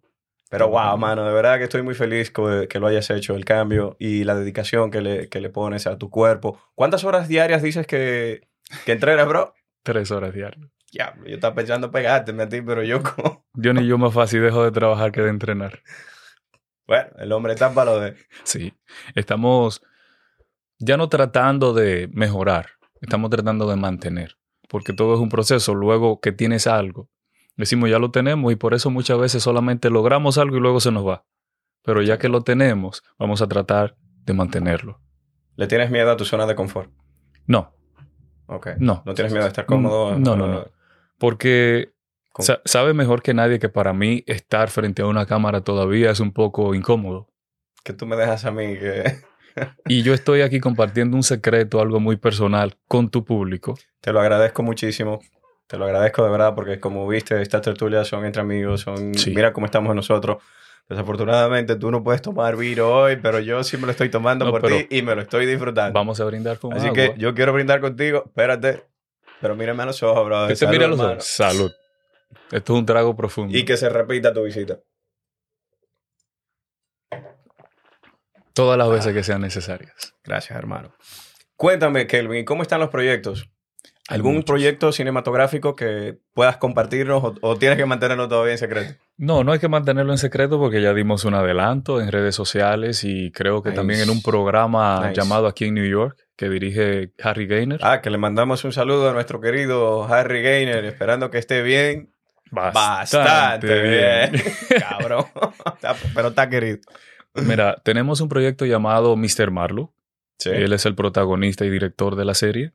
Pero 0.50 0.70
wow, 0.70 0.96
mano, 1.00 1.26
de 1.26 1.34
verdad 1.34 1.58
que 1.58 1.64
estoy 1.64 1.82
muy 1.82 1.96
feliz 1.96 2.32
que, 2.32 2.80
lo 2.80 2.86
hayas 2.86 3.10
hecho, 3.10 3.36
el 3.36 3.44
cambio 3.44 3.96
y 3.98 4.24
la 4.24 4.36
dedicación 4.36 4.92
que 4.92 5.02
le, 5.02 5.28
que 5.30 5.42
le 5.42 5.50
pones 5.50 5.88
a 5.88 5.98
tu 5.98 6.12
cuerpo. 6.12 6.60
¿Cuántas 6.76 7.04
horas 7.04 7.28
diarias 7.28 7.64
dices 7.64 7.88
que, 7.88 8.48
que 8.86 8.92
entrenas, 8.92 9.28
bro? 9.28 9.56
Tres 9.82 10.12
horas 10.12 10.32
diarias. 10.32 10.70
Ya, 10.94 11.16
yo 11.26 11.34
estaba 11.34 11.56
pensando 11.56 11.90
pegarte 11.90 12.40
a 12.40 12.50
ti, 12.50 12.62
pero 12.62 12.84
yo 12.84 13.02
como... 13.16 13.46
Yo 13.56 13.74
ni 13.74 13.86
yo 13.88 13.98
más 13.98 14.14
fácil 14.14 14.42
dejo 14.42 14.64
de 14.64 14.72
trabajar 14.72 15.12
que 15.12 15.22
de 15.22 15.30
entrenar. 15.30 15.82
Bueno, 16.86 17.10
el 17.18 17.32
hombre 17.32 17.54
está 17.54 17.74
para 17.74 17.92
lo 17.92 18.00
de... 18.00 18.16
Sí, 18.44 18.74
estamos 19.16 19.82
ya 20.78 20.98
no 20.98 21.10
tratando 21.10 21.74
de 21.74 22.10
mejorar, 22.14 22.68
estamos 23.02 23.30
tratando 23.30 23.70
de 23.70 23.76
mantener, 23.76 24.38
porque 24.70 24.94
todo 24.94 25.16
es 25.16 25.20
un 25.20 25.30
proceso. 25.30 25.74
Luego 25.74 26.20
que 26.20 26.32
tienes 26.32 26.68
algo, 26.68 27.10
decimos 27.56 27.90
ya 27.90 28.00
lo 28.00 28.12
tenemos 28.12 28.52
y 28.52 28.56
por 28.56 28.74
eso 28.74 28.90
muchas 28.90 29.18
veces 29.18 29.42
solamente 29.42 29.90
logramos 29.90 30.38
algo 30.38 30.58
y 30.58 30.60
luego 30.60 30.80
se 30.80 30.92
nos 30.92 31.08
va. 31.08 31.26
Pero 31.84 32.02
ya 32.02 32.18
que 32.18 32.30
lo 32.30 32.42
tenemos, 32.42 33.04
vamos 33.18 33.42
a 33.42 33.48
tratar 33.48 33.96
de 33.98 34.34
mantenerlo. 34.34 35.00
¿Le 35.56 35.68
tienes 35.68 35.90
miedo 35.90 36.12
a 36.12 36.18
tu 36.18 36.26
zona 36.26 36.46
de 36.46 36.56
confort? 36.56 36.92
No. 37.48 37.74
Ok. 38.48 38.70
No. 38.78 39.04
¿No 39.06 39.14
tienes 39.14 39.32
miedo 39.32 39.46
de 39.46 39.50
estar 39.50 39.66
cómodo? 39.66 40.18
No, 40.18 40.36
no, 40.36 40.48
no. 40.48 40.66
Porque 41.24 41.94
sabe 42.66 42.94
mejor 42.94 43.22
que 43.22 43.34
nadie 43.34 43.58
que 43.58 43.70
para 43.70 43.94
mí 43.94 44.26
estar 44.28 44.70
frente 44.70 45.04
a 45.04 45.06
una 45.06 45.26
cámara 45.26 45.62
todavía 45.62 46.12
es 46.12 46.20
un 46.20 46.34
poco 46.34 46.76
incómodo. 46.76 47.30
Que 47.82 47.94
tú 47.94 48.06
me 48.06 48.18
dejas 48.18 48.44
a 48.44 48.52
mí 48.52 48.78
que... 48.78 49.20
y 49.88 50.04
yo 50.04 50.14
estoy 50.14 50.42
aquí 50.42 50.60
compartiendo 50.60 51.16
un 51.16 51.24
secreto, 51.24 51.80
algo 51.80 52.02
muy 52.02 52.18
personal 52.18 52.76
con 52.90 53.10
tu 53.10 53.24
público. 53.24 53.80
Te 54.02 54.12
lo 54.12 54.20
agradezco 54.20 54.64
muchísimo. 54.64 55.22
Te 55.66 55.78
lo 55.78 55.86
agradezco 55.86 56.26
de 56.26 56.30
verdad 56.30 56.56
porque 56.56 56.82
como 56.82 57.08
viste, 57.08 57.42
estas 57.42 57.62
tertulias 57.62 58.06
son 58.06 58.26
entre 58.26 58.42
amigos, 58.42 58.82
son... 58.82 59.14
Mira 59.28 59.54
cómo 59.54 59.66
estamos 59.66 59.96
nosotros. 59.96 60.44
Desafortunadamente 60.90 61.78
tú 61.78 61.90
no 61.90 62.04
puedes 62.04 62.22
tomar 62.22 62.58
vino 62.58 62.90
hoy, 62.90 63.16
pero 63.16 63.40
yo 63.40 63.64
sí 63.64 63.78
me 63.78 63.86
lo 63.86 63.92
estoy 63.92 64.10
tomando 64.10 64.52
por 64.52 64.62
ti 64.64 64.88
y 64.90 65.02
me 65.04 65.16
lo 65.16 65.22
estoy 65.22 65.46
disfrutando. 65.46 65.98
Vamos 65.98 66.20
a 66.20 66.26
brindar 66.26 66.60
con 66.60 66.74
Así 66.74 66.92
que 66.92 67.14
yo 67.18 67.34
quiero 67.34 67.54
brindar 67.54 67.80
contigo. 67.80 68.24
Espérate. 68.26 68.92
Pero 69.44 69.58
mírame 69.58 69.84
a 69.84 69.88
los 69.88 70.02
ojos, 70.02 70.24
bro. 70.24 70.48
Que 70.48 70.56
se 70.56 70.66
mire 70.68 70.86
a 70.86 70.88
los 70.88 71.02
ojos. 71.02 71.26
Salud. 71.26 71.70
Esto 72.50 72.74
es 72.74 72.80
un 72.80 72.86
trago 72.86 73.14
profundo. 73.14 73.58
Y 73.58 73.66
que 73.66 73.76
se 73.76 73.90
repita 73.90 74.34
tu 74.34 74.42
visita. 74.42 74.80
Todas 78.54 78.78
las 78.78 78.90
veces 78.90 79.14
que 79.14 79.22
sean 79.22 79.42
necesarias. 79.42 80.16
Gracias, 80.24 80.58
hermano. 80.58 80.96
Cuéntame, 81.58 82.08
Kelvin, 82.08 82.46
¿cómo 82.46 82.62
están 82.62 82.80
los 82.80 82.90
proyectos? 82.90 83.50
¿Algún 84.10 84.44
proyecto 84.44 84.92
cinematográfico 84.92 85.78
que 85.78 86.18
puedas 86.34 86.58
compartirnos 86.58 87.36
o, 87.40 87.56
tienes 87.56 87.78
que 87.78 87.86
mantenerlo 87.86 88.28
todavía 88.28 88.52
en 88.52 88.58
secreto? 88.58 88.96
No, 89.16 89.46
no 89.46 89.54
hay 89.54 89.60
que 89.60 89.70
mantenerlo 89.70 90.12
en 90.12 90.18
secreto 90.18 90.60
porque 90.60 90.82
ya 90.82 90.94
dimos 90.94 91.24
un 91.24 91.36
adelanto 91.36 92.02
en 92.02 92.12
redes 92.12 92.36
sociales 92.36 93.06
y 93.06 93.32
creo 93.32 93.64
que 93.64 93.72
también 93.72 94.02
en 94.02 94.10
un 94.10 94.22
programa 94.22 95.14
llamado 95.14 95.48
aquí 95.48 95.66
en 95.66 95.76
New 95.76 95.86
York 95.86 96.18
que 96.36 96.50
dirige 96.50 97.14
Harry 97.24 97.48
Gainer. 97.48 97.80
Ah, 97.82 98.02
que 98.02 98.10
le 98.10 98.18
mandamos 98.18 98.66
un 98.66 98.74
saludo 98.74 99.10
a 99.10 99.14
nuestro 99.14 99.40
querido 99.40 100.04
Harry 100.04 100.42
Gainer, 100.42 100.84
esperando 100.84 101.32
que 101.32 101.38
esté 101.38 101.62
bien. 101.62 102.14
Bastante, 102.52 103.82
bien. 103.82 104.44
Cabrón. 104.80 105.26
Pero 106.14 106.28
está 106.28 106.50
querido. 106.50 106.80
Mira, 107.36 107.78
tenemos 107.84 108.20
un 108.20 108.28
proyecto 108.28 108.66
llamado 108.66 109.16
Mr. 109.16 109.50
Marlowe. 109.50 109.94
Él 110.44 110.74
es 110.74 110.86
el 110.86 110.94
protagonista 110.94 111.64
y 111.64 111.70
director 111.70 112.18
de 112.18 112.26
la 112.26 112.34
serie. 112.34 112.74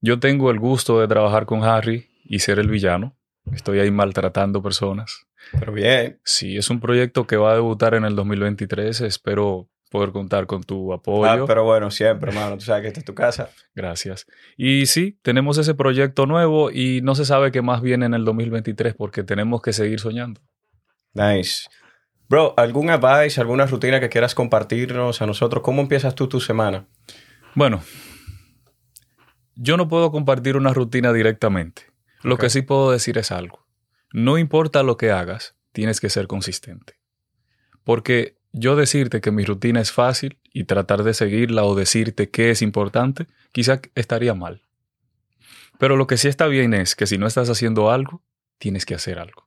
Yo 0.00 0.18
tengo 0.20 0.50
el 0.50 0.58
gusto 0.58 1.00
de 1.00 1.08
trabajar 1.08 1.46
con 1.46 1.64
Harry 1.64 2.08
y 2.24 2.40
ser 2.40 2.58
el 2.58 2.68
villano. 2.68 3.16
Estoy 3.52 3.78
ahí 3.78 3.90
maltratando 3.90 4.62
personas. 4.62 5.26
Pero 5.58 5.72
bien. 5.72 6.20
Sí, 6.24 6.56
es 6.56 6.70
un 6.70 6.80
proyecto 6.80 7.26
que 7.26 7.36
va 7.36 7.52
a 7.52 7.54
debutar 7.54 7.94
en 7.94 8.04
el 8.04 8.16
2023. 8.16 9.00
Espero 9.02 9.68
poder 9.90 10.10
contar 10.10 10.46
con 10.46 10.62
tu 10.62 10.92
apoyo. 10.92 11.44
Ah, 11.44 11.44
pero 11.46 11.64
bueno, 11.64 11.90
siempre, 11.90 12.30
hermano. 12.30 12.56
Tú 12.56 12.64
sabes 12.64 12.82
que 12.82 12.88
esta 12.88 13.00
es 13.00 13.06
tu 13.06 13.14
casa. 13.14 13.50
Gracias. 13.74 14.26
Y 14.56 14.86
sí, 14.86 15.18
tenemos 15.22 15.58
ese 15.58 15.74
proyecto 15.74 16.26
nuevo 16.26 16.70
y 16.70 17.00
no 17.02 17.14
se 17.14 17.24
sabe 17.24 17.52
qué 17.52 17.62
más 17.62 17.82
viene 17.82 18.06
en 18.06 18.14
el 18.14 18.24
2023 18.24 18.94
porque 18.94 19.22
tenemos 19.22 19.62
que 19.62 19.72
seguir 19.72 20.00
soñando. 20.00 20.40
Nice. 21.14 21.68
Bro, 22.28 22.54
¿algún 22.56 22.90
advice, 22.90 23.40
alguna 23.40 23.66
rutina 23.66 24.00
que 24.00 24.08
quieras 24.08 24.34
compartirnos 24.34 25.22
a 25.22 25.26
nosotros? 25.26 25.62
¿Cómo 25.62 25.80
empiezas 25.80 26.14
tú 26.14 26.28
tu 26.28 26.40
semana? 26.40 26.86
Bueno, 27.54 27.80
yo 29.56 29.76
no 29.76 29.88
puedo 29.88 30.12
compartir 30.12 30.56
una 30.56 30.72
rutina 30.72 31.12
directamente. 31.12 31.82
Lo 32.22 32.38
que 32.38 32.50
sí 32.50 32.62
puedo 32.62 32.90
decir 32.90 33.18
es 33.18 33.32
algo. 33.32 33.64
no 34.12 34.38
importa 34.38 34.82
lo 34.82 34.96
que 34.96 35.10
hagas, 35.10 35.56
tienes 35.72 36.00
que 36.00 36.08
ser 36.08 36.26
consistente. 36.26 36.94
Porque 37.84 38.38
yo 38.52 38.76
decirte 38.76 39.20
que 39.20 39.30
mi 39.30 39.44
rutina 39.44 39.80
es 39.80 39.92
fácil 39.92 40.38
y 40.52 40.64
tratar 40.64 41.02
de 41.02 41.12
seguirla 41.12 41.64
o 41.64 41.74
decirte 41.74 42.30
que 42.30 42.50
es 42.50 42.62
importante, 42.62 43.26
quizá 43.52 43.80
estaría 43.94 44.32
mal. 44.32 44.62
Pero 45.78 45.96
lo 45.96 46.06
que 46.06 46.16
sí 46.16 46.28
está 46.28 46.46
bien 46.46 46.72
es 46.72 46.94
que 46.94 47.06
si 47.06 47.18
no 47.18 47.26
estás 47.26 47.50
haciendo 47.50 47.90
algo, 47.90 48.22
tienes 48.58 48.86
que 48.86 48.94
hacer 48.94 49.18
algo. 49.18 49.46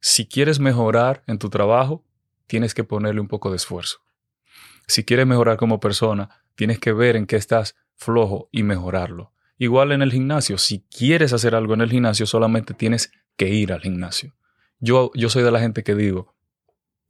Si 0.00 0.26
quieres 0.26 0.58
mejorar 0.58 1.22
en 1.28 1.38
tu 1.38 1.48
trabajo, 1.48 2.04
tienes 2.48 2.74
que 2.74 2.82
ponerle 2.82 3.20
un 3.20 3.28
poco 3.28 3.50
de 3.50 3.56
esfuerzo. 3.56 4.00
Si 4.88 5.04
quieres 5.04 5.26
mejorar 5.26 5.56
como 5.56 5.78
persona, 5.78 6.42
tienes 6.56 6.80
que 6.80 6.92
ver 6.92 7.14
en 7.14 7.26
qué 7.26 7.36
estás 7.36 7.76
flojo 8.02 8.48
y 8.52 8.62
mejorarlo. 8.62 9.32
Igual 9.58 9.92
en 9.92 10.02
el 10.02 10.12
gimnasio, 10.12 10.58
si 10.58 10.80
quieres 10.90 11.32
hacer 11.32 11.54
algo 11.54 11.74
en 11.74 11.82
el 11.82 11.90
gimnasio, 11.90 12.26
solamente 12.26 12.74
tienes 12.74 13.12
que 13.36 13.48
ir 13.48 13.72
al 13.72 13.80
gimnasio. 13.80 14.34
Yo, 14.80 15.12
yo 15.14 15.28
soy 15.28 15.44
de 15.44 15.52
la 15.52 15.60
gente 15.60 15.84
que 15.84 15.94
digo, 15.94 16.34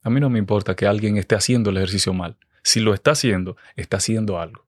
a 0.02 0.11
mí 0.11 0.20
no 0.20 0.28
me 0.28 0.38
importa 0.38 0.76
que 0.76 0.87
alguien 0.87 1.16
esté 1.16 1.34
haciendo 1.34 1.70
el 1.70 1.78
ejercicio 1.78 2.12
mal. 2.12 2.37
Si 2.62 2.80
lo 2.80 2.92
está 2.94 3.12
haciendo, 3.12 3.56
está 3.76 3.96
haciendo 3.96 4.38
algo. 4.38 4.66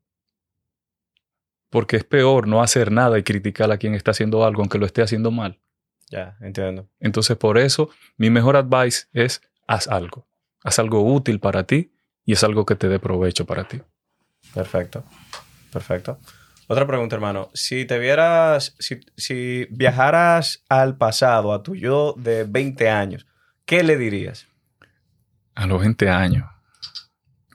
Porque 1.71 1.97
es 1.97 2.04
peor 2.04 2.47
no 2.47 2.62
hacer 2.62 2.90
nada 2.90 3.19
y 3.19 3.23
criticar 3.23 3.71
a 3.71 3.78
quien 3.78 3.95
está 3.95 4.12
haciendo 4.12 4.45
algo 4.45 4.62
aunque 4.62 4.78
lo 4.78 4.87
esté 4.87 5.02
haciendo 5.02 5.31
mal. 5.31 5.61
Ya, 6.11 6.37
entiendo. 6.40 6.88
Entonces, 7.00 7.37
por 7.37 7.59
eso, 7.59 7.90
mi 8.16 8.31
mejor 8.31 8.57
advice 8.57 9.07
es 9.12 9.43
haz 9.66 9.88
algo. 9.88 10.26
Haz 10.62 10.78
algo 10.78 11.02
útil 11.02 11.40
para 11.40 11.66
ti 11.66 11.93
y 12.25 12.33
es 12.33 12.45
algo 12.45 12.64
que 12.64 12.76
te 12.76 12.88
dé 12.88 12.99
provecho 12.99 13.45
para 13.45 13.64
ti. 13.64 13.81
Perfecto. 14.54 15.04
Perfecto. 15.75 16.21
Otra 16.69 16.87
pregunta, 16.87 17.16
hermano. 17.16 17.50
Si 17.52 17.85
te 17.85 17.99
vieras, 17.99 18.76
si, 18.78 19.66
viajaras 19.71 20.64
al 20.69 20.97
pasado, 20.97 21.52
a 21.52 21.64
tu 21.64 21.75
yo 21.75 22.14
de 22.16 22.45
20 22.45 22.88
años, 22.88 23.26
¿qué 23.66 23.83
le 23.83 23.99
dirías? 23.99 24.47
A 25.57 25.66
los 25.66 25.81
20 25.81 26.09
años. 26.09 26.49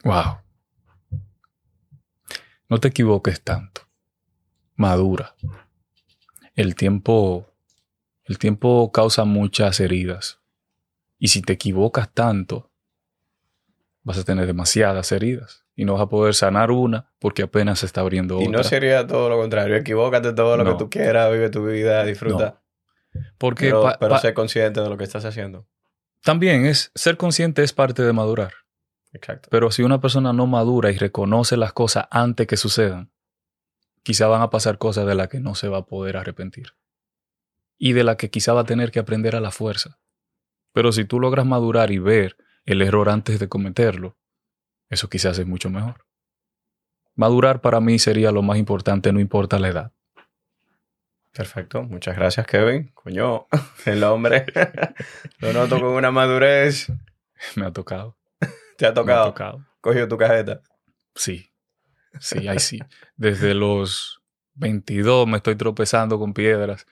Wow. 0.03 0.39
No 2.67 2.77
te 2.79 2.89
equivoques 2.89 3.41
tanto. 3.41 3.87
Madura. 4.75 5.33
El 6.55 6.75
tiempo 6.75 7.49
el 8.25 8.37
tiempo 8.37 8.91
causa 8.91 9.23
muchas 9.23 9.79
heridas. 9.79 10.39
Y 11.17 11.29
si 11.29 11.41
te 11.41 11.53
equivocas 11.53 12.13
tanto, 12.13 12.68
vas 14.09 14.17
a 14.17 14.23
tener 14.23 14.47
demasiadas 14.47 15.11
heridas. 15.11 15.67
Y 15.75 15.85
no 15.85 15.93
vas 15.93 16.01
a 16.01 16.09
poder 16.09 16.33
sanar 16.33 16.71
una 16.71 17.11
porque 17.19 17.43
apenas 17.43 17.79
se 17.79 17.85
está 17.85 18.01
abriendo 18.01 18.37
otra. 18.37 18.49
Y 18.49 18.51
no 18.51 18.63
sería 18.63 19.05
todo 19.05 19.29
lo 19.29 19.37
contrario. 19.37 19.75
Equivócate 19.75 20.33
todo 20.33 20.57
lo 20.57 20.65
que 20.65 20.73
tú 20.83 20.89
quieras, 20.89 21.31
vive 21.31 21.51
tu 21.51 21.63
vida, 21.63 22.03
disfruta. 22.03 22.59
Porque 23.37 23.65
pero, 23.65 23.93
pero 23.99 24.17
ser 24.17 24.33
consciente 24.33 24.81
de 24.81 24.89
lo 24.89 24.97
que 24.97 25.03
estás 25.03 25.25
haciendo. 25.25 25.67
También 26.23 26.65
es 26.65 26.91
ser 26.95 27.17
consciente 27.17 27.61
es 27.61 27.71
parte 27.71 28.01
de 28.01 28.11
madurar. 28.11 28.53
Exacto. 29.13 29.47
Pero 29.51 29.69
si 29.69 29.83
una 29.83 30.01
persona 30.01 30.33
no 30.33 30.47
madura 30.47 30.91
y 30.91 30.97
reconoce 30.97 31.55
las 31.55 31.71
cosas 31.71 32.07
antes 32.09 32.47
que 32.47 32.57
sucedan, 32.57 33.11
quizá 34.01 34.27
van 34.27 34.41
a 34.41 34.49
pasar 34.49 34.79
cosas 34.79 35.05
de 35.05 35.13
las 35.13 35.27
que 35.27 35.39
no 35.39 35.53
se 35.53 35.67
va 35.67 35.77
a 35.77 35.85
poder 35.85 36.17
arrepentir 36.17 36.73
y 37.77 37.93
de 37.93 38.03
la 38.03 38.17
que 38.17 38.31
quizá 38.31 38.53
va 38.53 38.61
a 38.61 38.65
tener 38.65 38.89
que 38.91 38.99
aprender 38.99 39.35
a 39.35 39.39
la 39.39 39.51
fuerza. 39.51 39.99
Pero 40.73 40.91
si 40.91 41.05
tú 41.05 41.19
logras 41.19 41.45
madurar 41.45 41.91
y 41.91 41.99
ver 41.99 42.37
el 42.65 42.81
error 42.81 43.09
antes 43.09 43.39
de 43.39 43.49
cometerlo, 43.49 44.17
eso 44.89 45.09
quizás 45.09 45.37
es 45.39 45.45
mucho 45.45 45.69
mejor. 45.69 46.05
Madurar 47.15 47.61
para 47.61 47.79
mí 47.79 47.99
sería 47.99 48.31
lo 48.31 48.41
más 48.41 48.57
importante, 48.57 49.11
no 49.11 49.19
importa 49.19 49.59
la 49.59 49.67
edad. 49.67 49.91
Perfecto, 51.31 51.83
muchas 51.83 52.15
gracias 52.15 52.47
Kevin. 52.47 52.91
Coño, 52.93 53.47
el 53.85 54.03
hombre 54.03 54.45
lo 55.39 55.53
noto 55.53 55.79
con 55.79 55.89
una 55.89 56.11
madurez. 56.11 56.91
Me 57.55 57.65
ha 57.65 57.71
tocado. 57.71 58.17
¿Te 58.77 58.85
ha 58.85 58.93
tocado? 58.93 59.23
Me 59.23 59.29
ha 59.29 59.31
tocado. 59.31 59.65
¿Cogió 59.81 60.07
tu 60.07 60.17
cajeta? 60.17 60.61
Sí, 61.15 61.51
sí, 62.19 62.47
ahí 62.47 62.59
sí. 62.59 62.79
Desde 63.15 63.53
los 63.53 64.21
22 64.55 65.27
me 65.27 65.37
estoy 65.37 65.55
tropezando 65.55 66.19
con 66.19 66.33
piedras. 66.33 66.85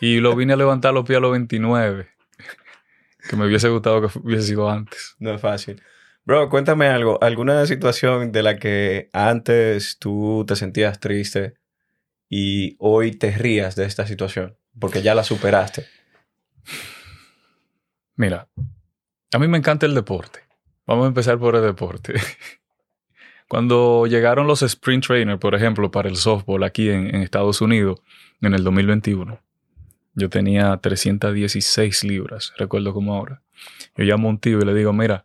Y 0.00 0.20
lo 0.20 0.36
vine 0.36 0.52
a 0.52 0.56
levantar 0.56 0.94
los 0.94 1.04
pies 1.04 1.18
a 1.18 1.20
los 1.20 1.32
29. 1.32 2.08
Que 3.28 3.36
me 3.36 3.46
hubiese 3.46 3.68
gustado 3.68 4.00
que 4.00 4.18
hubiese 4.18 4.44
sido 4.44 4.70
antes. 4.70 5.14
No 5.18 5.34
es 5.34 5.40
fácil. 5.40 5.82
Bro, 6.24 6.48
cuéntame 6.48 6.88
algo. 6.88 7.22
¿Alguna 7.22 7.64
situación 7.66 8.32
de 8.32 8.42
la 8.42 8.58
que 8.58 9.10
antes 9.12 9.98
tú 9.98 10.44
te 10.46 10.56
sentías 10.56 11.00
triste 11.00 11.54
y 12.28 12.76
hoy 12.78 13.12
te 13.12 13.30
rías 13.30 13.76
de 13.76 13.86
esta 13.86 14.06
situación? 14.06 14.56
Porque 14.78 15.02
ya 15.02 15.14
la 15.14 15.24
superaste. 15.24 15.86
Mira, 18.16 18.48
a 19.32 19.38
mí 19.38 19.48
me 19.48 19.58
encanta 19.58 19.86
el 19.86 19.94
deporte. 19.94 20.40
Vamos 20.86 21.04
a 21.04 21.08
empezar 21.08 21.38
por 21.38 21.54
el 21.56 21.62
deporte. 21.62 22.14
Cuando 23.48 24.06
llegaron 24.06 24.46
los 24.46 24.62
sprint 24.62 25.06
trainers, 25.06 25.40
por 25.40 25.54
ejemplo, 25.54 25.90
para 25.90 26.08
el 26.08 26.16
softball 26.16 26.64
aquí 26.64 26.90
en, 26.90 27.14
en 27.14 27.22
Estados 27.22 27.60
Unidos 27.60 28.00
en 28.42 28.54
el 28.54 28.64
2021, 28.64 29.40
yo 30.18 30.28
tenía 30.28 30.76
316 30.76 32.04
libras, 32.04 32.52
recuerdo 32.58 32.92
como 32.92 33.14
ahora. 33.14 33.40
Yo 33.96 34.04
llamo 34.04 34.28
a 34.28 34.32
un 34.32 34.38
tío 34.38 34.58
y 34.58 34.64
le 34.64 34.74
digo, 34.74 34.92
mira, 34.92 35.24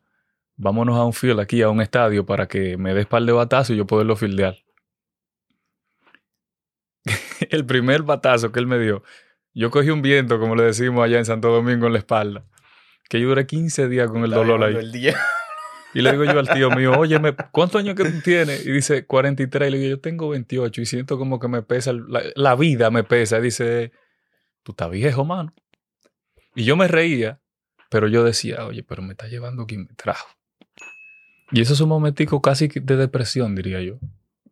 vámonos 0.55 0.95
a 0.97 1.03
un 1.03 1.13
field 1.13 1.39
aquí, 1.39 1.62
a 1.62 1.69
un 1.69 1.81
estadio, 1.81 2.25
para 2.25 2.47
que 2.47 2.77
me 2.77 2.93
des 2.93 3.07
par 3.07 3.23
de 3.23 3.31
batazos 3.31 3.71
y 3.71 3.77
yo 3.77 3.88
poderlo 3.88 4.15
fildear. 4.15 4.57
el 7.50 7.65
primer 7.65 8.03
batazo 8.03 8.51
que 8.51 8.59
él 8.59 8.67
me 8.67 8.77
dio, 8.77 9.03
yo 9.53 9.71
cogí 9.71 9.89
un 9.89 10.01
viento, 10.01 10.39
como 10.39 10.55
le 10.55 10.63
decimos 10.63 11.03
allá 11.03 11.17
en 11.17 11.25
Santo 11.25 11.50
Domingo, 11.50 11.88
en 11.88 11.93
la 11.93 12.00
espalda, 12.00 12.45
que 13.09 13.19
yo 13.19 13.29
duré 13.29 13.47
15 13.47 13.88
días 13.88 14.09
con 14.09 14.23
el 14.23 14.31
dolor 14.31 14.63
ahí. 14.63 14.77
Y 15.95 16.01
le 16.01 16.12
digo 16.12 16.23
yo 16.23 16.39
al 16.39 16.50
tío 16.50 16.71
mío, 16.71 16.93
oye, 16.97 17.19
¿cuántos 17.51 17.79
años 17.81 17.95
que 17.95 18.05
tú 18.05 18.21
tienes? 18.21 18.65
Y 18.65 18.71
dice, 18.71 19.05
43. 19.05 19.67
Y 19.67 19.71
le 19.71 19.77
digo, 19.77 19.89
yo 19.91 20.00
tengo 20.00 20.29
28 20.29 20.81
y 20.81 20.85
siento 20.85 21.19
como 21.19 21.39
que 21.39 21.47
me 21.47 21.62
pesa, 21.62 21.93
la, 21.93 22.23
la 22.35 22.55
vida 22.55 22.89
me 22.89 23.03
pesa. 23.03 23.38
Y 23.38 23.43
dice, 23.43 23.91
tú 24.63 24.72
estás 24.72 24.89
viejo, 24.89 25.25
mano. 25.25 25.53
Y 26.55 26.63
yo 26.63 26.75
me 26.75 26.88
reía, 26.88 27.39
pero 27.89 28.08
yo 28.08 28.24
decía, 28.24 28.65
oye, 28.65 28.84
pero 28.84 29.01
me 29.01 29.12
está 29.12 29.27
llevando 29.27 29.65
quien 29.65 29.86
me 29.86 29.93
trajo. 29.96 30.27
Y 31.51 31.62
eso 31.62 31.74
es 31.74 31.82
un 31.82 31.89
momentico 31.89 32.41
casi 32.41 32.67
de 32.67 32.96
depresión, 32.96 33.55
diría 33.55 33.82
yo. 33.82 34.00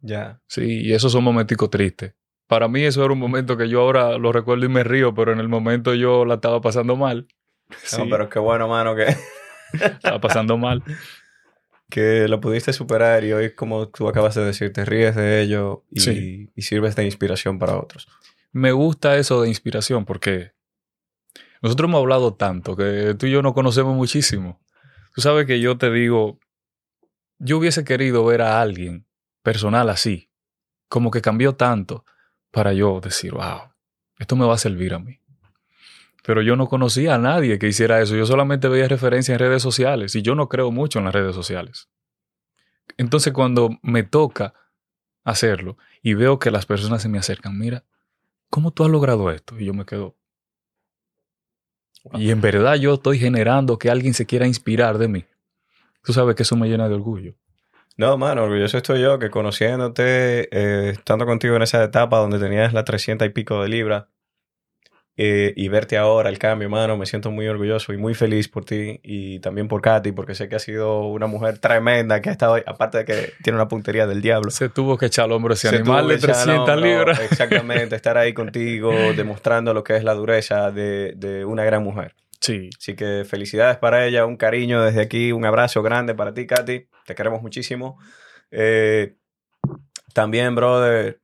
Ya. 0.02 0.40
Sí, 0.48 0.82
y 0.82 0.94
eso 0.94 1.08
es 1.08 1.14
un 1.14 1.24
momentico 1.24 1.70
triste. 1.70 2.16
Para 2.48 2.68
mí 2.68 2.84
eso 2.84 3.04
era 3.04 3.14
un 3.14 3.20
momento 3.20 3.58
que 3.58 3.70
yo 3.70 3.82
ahora 3.82 4.18
lo 4.18 4.32
recuerdo 4.32 4.66
y 4.66 4.70
me 4.70 4.84
río, 4.84 5.14
pero 5.14 5.32
en 5.32 5.40
el 5.40 5.48
momento 5.48 5.94
yo 5.96 6.26
la 6.26 6.36
estaba 6.36 6.62
pasando 6.62 6.96
mal. 6.96 7.28
No, 7.98 8.10
pero 8.10 8.30
qué 8.30 8.40
bueno, 8.40 8.68
mano, 8.68 8.96
que... 8.96 9.06
estaba 9.74 10.20
pasando 10.20 10.58
mal. 10.58 10.84
Que 11.90 12.30
lo 12.30 12.40
pudiste 12.40 12.72
superar 12.72 13.26
y 13.26 13.34
hoy, 13.34 13.54
como 13.54 13.90
tú 13.90 14.08
acabas 14.08 14.36
de 14.36 14.46
decir, 14.46 14.72
te 14.72 14.86
ríes 14.86 15.14
de 15.14 15.42
ello 15.42 15.84
y, 15.92 16.50
y 16.56 16.62
sirves 16.62 16.96
de 16.96 17.04
inspiración 17.04 17.60
para 17.60 17.78
otros 17.78 18.08
me 18.52 18.72
gusta 18.72 19.18
eso 19.18 19.42
de 19.42 19.48
inspiración 19.48 20.06
porque 20.06 20.54
nosotros 21.62 21.90
hemos 21.90 22.00
hablado 22.00 22.34
tanto 22.34 22.76
que 22.76 23.16
tú 23.18 23.28
y 23.28 23.32
yo 23.32 23.42
nos 23.42 23.54
conocemos 23.54 23.96
muchísimo. 23.96 24.62
Tú 25.14 25.22
sabes 25.22 25.46
que 25.46 25.60
yo 25.60 25.78
te 25.78 25.92
digo, 25.92 26.40
yo 27.38 27.58
hubiese 27.58 27.84
querido 27.84 28.26
ver 28.26 28.42
a 28.42 28.62
alguien 28.62 29.06
personal 29.44 29.90
así, 29.90 30.30
como 30.88 31.12
que 31.12 31.22
cambió 31.22 31.56
tanto, 31.56 32.06
para 32.52 32.74
yo 32.74 33.00
decir, 33.00 33.32
wow, 33.32 33.74
esto 34.20 34.36
me 34.36 34.46
va 34.46 34.56
a 34.56 34.60
servir 34.60 34.94
a 34.94 35.00
mí. 35.00 35.20
Pero 36.24 36.42
yo 36.42 36.56
no 36.56 36.68
conocía 36.68 37.16
a 37.16 37.18
nadie 37.18 37.58
que 37.58 37.68
hiciera 37.68 38.02
eso. 38.02 38.16
Yo 38.16 38.26
solamente 38.26 38.68
veía 38.68 38.88
referencias 38.88 39.36
en 39.36 39.40
redes 39.40 39.64
sociales 39.64 40.16
y 40.16 40.22
yo 40.22 40.36
no 40.36 40.50
creo 40.50 40.70
mucho 40.72 41.00
en 41.00 41.06
las 41.06 41.16
redes 41.16 41.34
sociales. 41.34 41.90
Entonces 42.98 43.34
cuando 43.34 43.80
me 43.82 44.04
toca 44.04 44.54
hacerlo 45.24 45.78
y 46.04 46.14
veo 46.14 46.38
que 46.38 46.52
las 46.52 46.66
personas 46.66 47.02
se 47.02 47.10
me 47.10 47.18
acercan, 47.18 47.58
mira, 47.58 47.86
¿cómo 48.52 48.70
tú 48.70 48.84
has 48.84 48.92
logrado 48.92 49.32
esto? 49.32 49.60
Y 49.60 49.66
yo 49.66 49.74
me 49.74 49.86
quedo. 49.86 50.16
Y 52.14 52.30
en 52.30 52.42
verdad 52.42 52.76
yo 52.76 52.96
estoy 52.96 53.18
generando 53.18 53.80
que 53.80 53.90
alguien 53.90 54.14
se 54.14 54.28
quiera 54.28 54.46
inspirar 54.46 55.00
de 55.00 55.08
mí. 55.08 55.26
Tú 56.04 56.14
sabes 56.14 56.36
que 56.36 56.44
eso 56.44 56.56
me 56.56 56.68
llena 56.68 56.88
de 56.88 56.96
orgullo. 56.96 57.36
No, 57.98 58.18
mano, 58.18 58.44
orgulloso 58.44 58.78
estoy 58.78 59.02
yo 59.02 59.20
que 59.20 59.30
conociéndote, 59.30 60.50
eh, 60.52 60.92
estando 60.92 61.26
contigo 61.26 61.56
en 61.56 61.62
esa 61.62 61.84
etapa 61.84 62.18
donde 62.18 62.40
tenías 62.40 62.74
las 62.74 62.86
300 62.86 63.28
y 63.28 63.32
pico 63.32 63.62
de 63.62 63.70
libras, 63.70 64.06
eh, 65.24 65.54
y 65.56 65.68
verte 65.68 66.00
ahora 66.00 66.30
el 66.30 66.40
cambio, 66.40 66.68
mano, 66.68 66.98
me 66.98 67.06
siento 67.06 67.30
muy 67.30 67.48
orgulloso 67.48 67.94
y 67.94 67.98
muy 67.98 68.16
feliz 68.16 68.48
por 68.48 68.66
ti 68.66 69.00
y 69.04 69.38
también 69.38 69.68
por 69.68 69.80
Katy, 69.80 70.14
porque 70.14 70.34
sé 70.34 70.50
que 70.50 70.56
ha 70.56 70.60
sido 70.60 71.04
una 71.04 71.28
mujer 71.28 71.60
tremenda 71.60 72.24
que 72.24 72.30
ha 72.30 72.32
estado, 72.32 72.56
aparte 72.66 72.98
de 72.98 73.06
que 73.06 73.34
tiene 73.44 73.58
una 73.58 73.68
puntería 73.68 74.08
del 74.08 74.24
diablo. 74.24 74.50
Se 74.50 74.70
tuvo 74.70 74.98
que 74.98 75.06
echar 75.06 75.26
al 75.26 75.34
hombro 75.34 75.54
ese 75.54 75.70
animal 75.70 76.08
de 76.08 76.18
300 76.18 76.82
libras. 76.82 77.20
Exactamente, 77.32 77.96
estar 77.96 78.18
ahí 78.18 78.34
contigo, 78.34 78.92
demostrando 79.16 79.76
lo 79.76 79.84
que 79.84 79.96
es 79.96 80.04
la 80.04 80.16
dureza 80.16 80.72
de, 80.72 81.14
de 81.16 81.46
una 81.46 81.64
gran 81.66 81.84
mujer. 81.84 82.16
Sí. 82.40 82.72
Así 82.76 82.96
que 82.96 83.24
felicidades 83.24 83.78
para 83.78 84.08
ella, 84.08 84.26
un 84.26 84.38
cariño 84.38 84.82
desde 84.82 85.02
aquí, 85.02 85.32
un 85.34 85.46
abrazo 85.46 85.84
grande 85.84 86.16
para 86.16 86.34
ti, 86.34 86.48
Katy. 86.48 86.88
Te 87.06 87.14
queremos 87.14 87.44
muchísimo. 87.44 88.00
Eh, 88.50 89.18
también, 90.16 90.56
brother, 90.56 91.21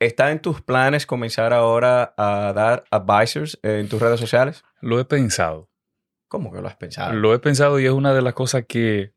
¿está 0.00 0.30
en 0.30 0.40
tus 0.40 0.60
planes 0.62 1.06
comenzar 1.06 1.52
ahora 1.52 2.14
a 2.16 2.52
dar 2.54 2.84
advisors 2.90 3.58
en 3.62 3.88
tus 3.88 4.00
redes 4.00 4.20
sociales? 4.20 4.64
Lo 4.80 4.98
he 5.00 5.04
pensado. 5.04 5.68
¿Cómo 6.28 6.52
que 6.52 6.60
lo 6.60 6.68
has 6.68 6.76
pensado? 6.76 7.14
Lo 7.14 7.32
he 7.34 7.38
pensado 7.38 7.78
y 7.80 7.86
es 7.86 7.92
una 7.92 8.12
de 8.14 8.22
las 8.22 8.34
cosas 8.34 8.64
que 8.68 9.14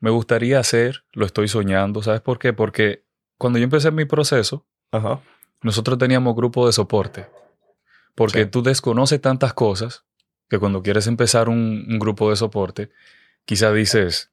me 0.00 0.10
gustaría 0.10 0.58
hacer, 0.58 1.04
lo 1.12 1.24
estoy 1.26 1.48
soñando. 1.48 2.02
¿Sabes 2.02 2.20
por 2.20 2.38
qué? 2.38 2.52
Porque 2.52 3.04
cuando 3.38 3.58
yo 3.58 3.64
empecé 3.64 3.90
mi 3.90 4.04
proceso, 4.04 4.66
Ajá. 4.92 5.20
nosotros 5.62 5.98
teníamos 5.98 6.36
grupo 6.36 6.66
de 6.66 6.72
soporte. 6.72 7.26
Porque 8.14 8.44
Sí. 8.44 8.50
tú 8.50 8.62
desconoces 8.62 9.20
tantas 9.20 9.54
cosas 9.54 10.04
que 10.48 10.58
cuando 10.58 10.82
quieres 10.82 11.06
empezar 11.06 11.48
un, 11.48 11.84
un 11.88 11.98
grupo 11.98 12.30
de 12.30 12.36
soporte, 12.36 12.90
quizá 13.44 13.72
dices, 13.72 14.32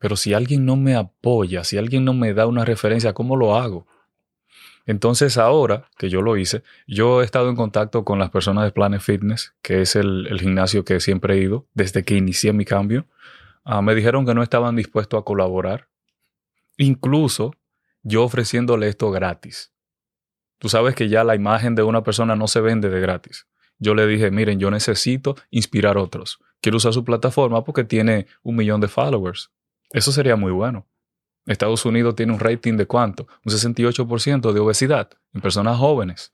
pero 0.00 0.16
si 0.16 0.32
alguien 0.32 0.64
no 0.64 0.76
me 0.76 0.96
apoya, 0.96 1.62
si 1.62 1.76
alguien 1.76 2.06
no 2.06 2.14
me 2.14 2.32
da 2.32 2.46
una 2.46 2.64
referencia, 2.64 3.12
¿cómo 3.12 3.36
lo 3.36 3.54
hago? 3.54 3.86
Entonces 4.86 5.36
ahora 5.36 5.88
que 5.98 6.08
yo 6.08 6.22
lo 6.22 6.38
hice, 6.38 6.62
yo 6.86 7.20
he 7.20 7.24
estado 7.24 7.50
en 7.50 7.54
contacto 7.54 8.02
con 8.02 8.18
las 8.18 8.30
personas 8.30 8.64
de 8.64 8.72
Planet 8.72 9.02
Fitness, 9.02 9.54
que 9.60 9.82
es 9.82 9.94
el, 9.96 10.26
gimnasio 10.40 10.86
que 10.86 11.00
siempre 11.00 11.34
he 11.34 11.42
ido 11.42 11.66
desde 11.74 12.02
que 12.02 12.16
inicié 12.16 12.54
mi 12.54 12.64
cambio. 12.64 13.06
Ah, 13.62 13.82
me 13.82 13.94
dijeron 13.94 14.24
que 14.24 14.34
no 14.34 14.42
estaban 14.42 14.74
dispuestos 14.74 15.20
a 15.20 15.22
colaborar. 15.22 15.88
Incluso 16.78 17.54
yo 18.02 18.24
ofreciéndole 18.24 18.88
esto 18.88 19.10
gratis. 19.10 19.70
Tú 20.58 20.70
sabes 20.70 20.94
que 20.94 21.10
ya 21.10 21.24
la 21.24 21.34
imagen 21.34 21.74
de 21.74 21.82
una 21.82 22.02
persona 22.02 22.36
no 22.36 22.48
se 22.48 22.62
vende 22.62 22.88
de 22.88 23.00
gratis. 23.00 23.46
Yo 23.78 23.94
le 23.94 24.06
dije, 24.06 24.30
miren, 24.30 24.58
yo 24.58 24.70
necesito 24.70 25.36
inspirar 25.50 25.98
a 25.98 26.02
otros. 26.02 26.40
Quiero 26.62 26.78
usar 26.78 26.94
su 26.94 27.04
plataforma 27.04 27.64
porque 27.64 27.84
tiene 27.84 28.26
un 28.42 28.56
millón 28.56 28.80
de 28.80 28.88
followers. 28.88 29.50
Eso 29.90 30.12
sería 30.12 30.36
muy 30.36 30.52
bueno. 30.52 30.86
Estados 31.46 31.84
Unidos 31.84 32.14
tiene 32.14 32.32
un 32.32 32.40
rating 32.40 32.76
de 32.76 32.86
cuánto? 32.86 33.26
Un 33.44 33.52
68% 33.52 34.52
de 34.52 34.60
obesidad 34.60 35.10
en 35.32 35.40
personas 35.40 35.78
jóvenes. 35.78 36.32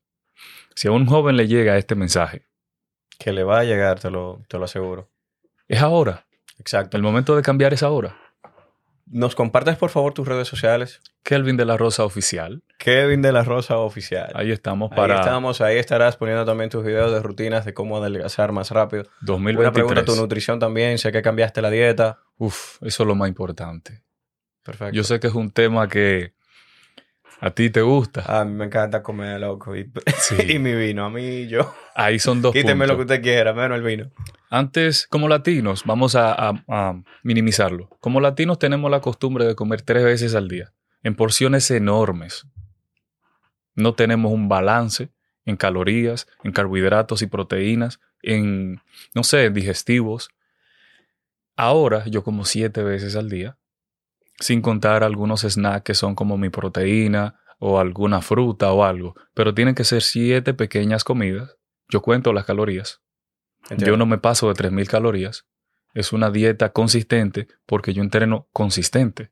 Si 0.75 0.89
a 0.89 0.93
un 0.93 1.07
joven 1.07 1.37
le 1.37 1.47
llega 1.49 1.79
este 1.79 1.95
mensaje, 1.95 2.47
Que 3.19 3.33
le 3.33 3.45
va 3.45 3.61
a 3.61 3.65
llegar, 3.65 3.99
te 3.99 4.11
lo, 4.11 4.43
te 4.49 4.59
lo 4.59 4.65
aseguro. 4.67 5.11
es 5.69 5.81
ahora. 5.81 6.27
Exacto. 6.59 6.97
El 6.97 7.03
momento 7.03 7.35
de 7.37 7.43
cambiar 7.43 7.73
es 7.73 7.83
ahora. 7.83 8.17
¿Nos 9.09 9.37
compartes, 9.37 9.77
por 9.77 9.91
favor, 9.91 10.13
tus 10.15 10.27
redes 10.27 10.49
sociales? 10.49 11.01
Kelvin 11.23 11.57
de 11.57 11.65
la 11.65 11.77
Rosa 11.77 12.05
Oficial. 12.05 12.63
Kevin 12.77 13.23
de 13.23 13.33
la 13.33 13.45
Rosa 13.45 13.79
Oficial. 13.79 14.33
Ahí 14.35 14.51
estamos 14.51 14.91
Ahí 14.91 14.97
para 14.97 15.21
estamos, 15.21 15.61
ahí 15.61 15.79
estarás 15.79 16.17
poniendo 16.17 16.45
también 16.45 16.71
tus 16.71 16.85
videos 16.85 17.13
de 17.13 17.21
rutinas 17.21 17.65
de 17.65 17.73
cómo 17.73 17.99
adelgazar 17.99 18.51
más 18.53 18.71
rápido. 18.73 19.03
Una 19.03 19.11
2023. 19.23 19.73
pregunta, 19.73 20.05
tu 20.05 20.17
nutrición 20.21 20.59
también, 20.59 20.99
sé 20.99 21.13
que 21.13 21.23
cambiaste 21.23 21.63
la 21.63 21.71
dieta. 21.71 22.19
Uf, 22.37 22.83
eso 22.83 23.03
es 23.05 23.07
lo 23.07 23.15
más 23.15 23.29
importante. 23.29 24.03
Perfecto. 24.65 24.93
Yo 24.95 25.05
sé 25.05 25.21
que 25.21 25.29
es 25.29 25.35
un 25.35 25.51
tema 25.53 25.87
que 25.89 26.35
a 27.41 27.51
ti 27.53 27.71
te 27.71 27.83
gusta. 27.83 28.25
A 28.27 28.45
mí 28.45 28.53
me 28.55 28.65
encanta 28.65 29.03
comer, 29.05 29.39
loco. 29.41 29.77
Y, 29.77 29.89
Sí. 30.19 30.35
y 30.49 30.59
mi 30.59 30.75
vino, 30.75 31.05
a 31.05 31.11
mí 31.11 31.47
yo. 31.47 31.73
Ahí 31.95 32.19
son 32.19 32.43
dos 32.43 32.53
Quíteme 32.55 32.87
lo 32.87 32.95
que 32.95 33.03
puntos. 33.03 33.17
usted 33.17 33.23
quiera, 33.23 33.53
menos 33.53 33.79
el 33.79 33.85
vino. 33.85 34.11
Antes, 34.49 35.07
como 35.09 35.29
latinos, 35.29 35.83
vamos 35.85 36.15
a, 36.17 36.55
minimizarlo. 37.23 37.89
Como 38.01 38.21
latinos 38.21 38.59
tenemos 38.59 38.91
la 38.91 39.01
costumbre 39.01 39.45
de 39.45 39.57
comer 39.57 39.83
tres 39.83 40.05
veces 40.05 40.35
al 40.35 40.49
día, 40.49 40.73
en 41.03 41.17
porciones 41.17 41.71
enormes. 41.71 42.47
No 43.75 43.95
tenemos 43.95 44.33
un 44.33 44.49
balance 44.49 45.11
en 45.45 45.57
calorías, 45.57 46.27
en 46.45 46.53
carbohidratos 46.53 47.23
y 47.23 47.27
proteínas, 47.27 48.01
en, 48.23 48.81
no 49.15 49.25
sé, 49.25 49.45
en 49.47 49.55
digestivos. 49.55 50.31
Ahora 51.57 52.05
yo 52.07 52.23
como 52.23 52.45
siete 52.45 52.83
veces 52.83 53.17
al 53.17 53.29
día, 53.29 53.57
sin 54.39 54.63
contar 54.63 55.03
algunos 55.03 55.43
snacks 55.43 55.85
que 55.85 55.95
son 55.95 56.15
como 56.15 56.37
mi 56.37 56.51
proteína 56.51 57.41
o 57.59 57.81
alguna 57.81 58.21
fruta 58.21 58.73
o 58.73 58.85
algo, 58.85 59.15
pero 59.35 59.55
tienen 59.55 59.75
que 59.75 59.85
ser 59.85 60.03
siete 60.03 60.55
pequeñas 60.55 61.05
comidas. 61.05 61.57
Yo 61.89 62.03
cuento 62.03 62.33
las 62.33 62.45
calorías. 62.45 63.01
Entiendo. 63.71 63.87
Yo 63.87 63.97
no 63.97 64.07
me 64.07 64.19
paso 64.19 64.49
de 64.49 64.55
3.000 64.55 64.87
calorías. 64.87 65.47
Es 65.95 66.13
una 66.13 66.31
dieta 66.31 66.73
consistente 66.73 67.49
porque 67.65 67.95
yo 67.95 68.03
entreno 68.03 68.49
consistente. 68.53 69.31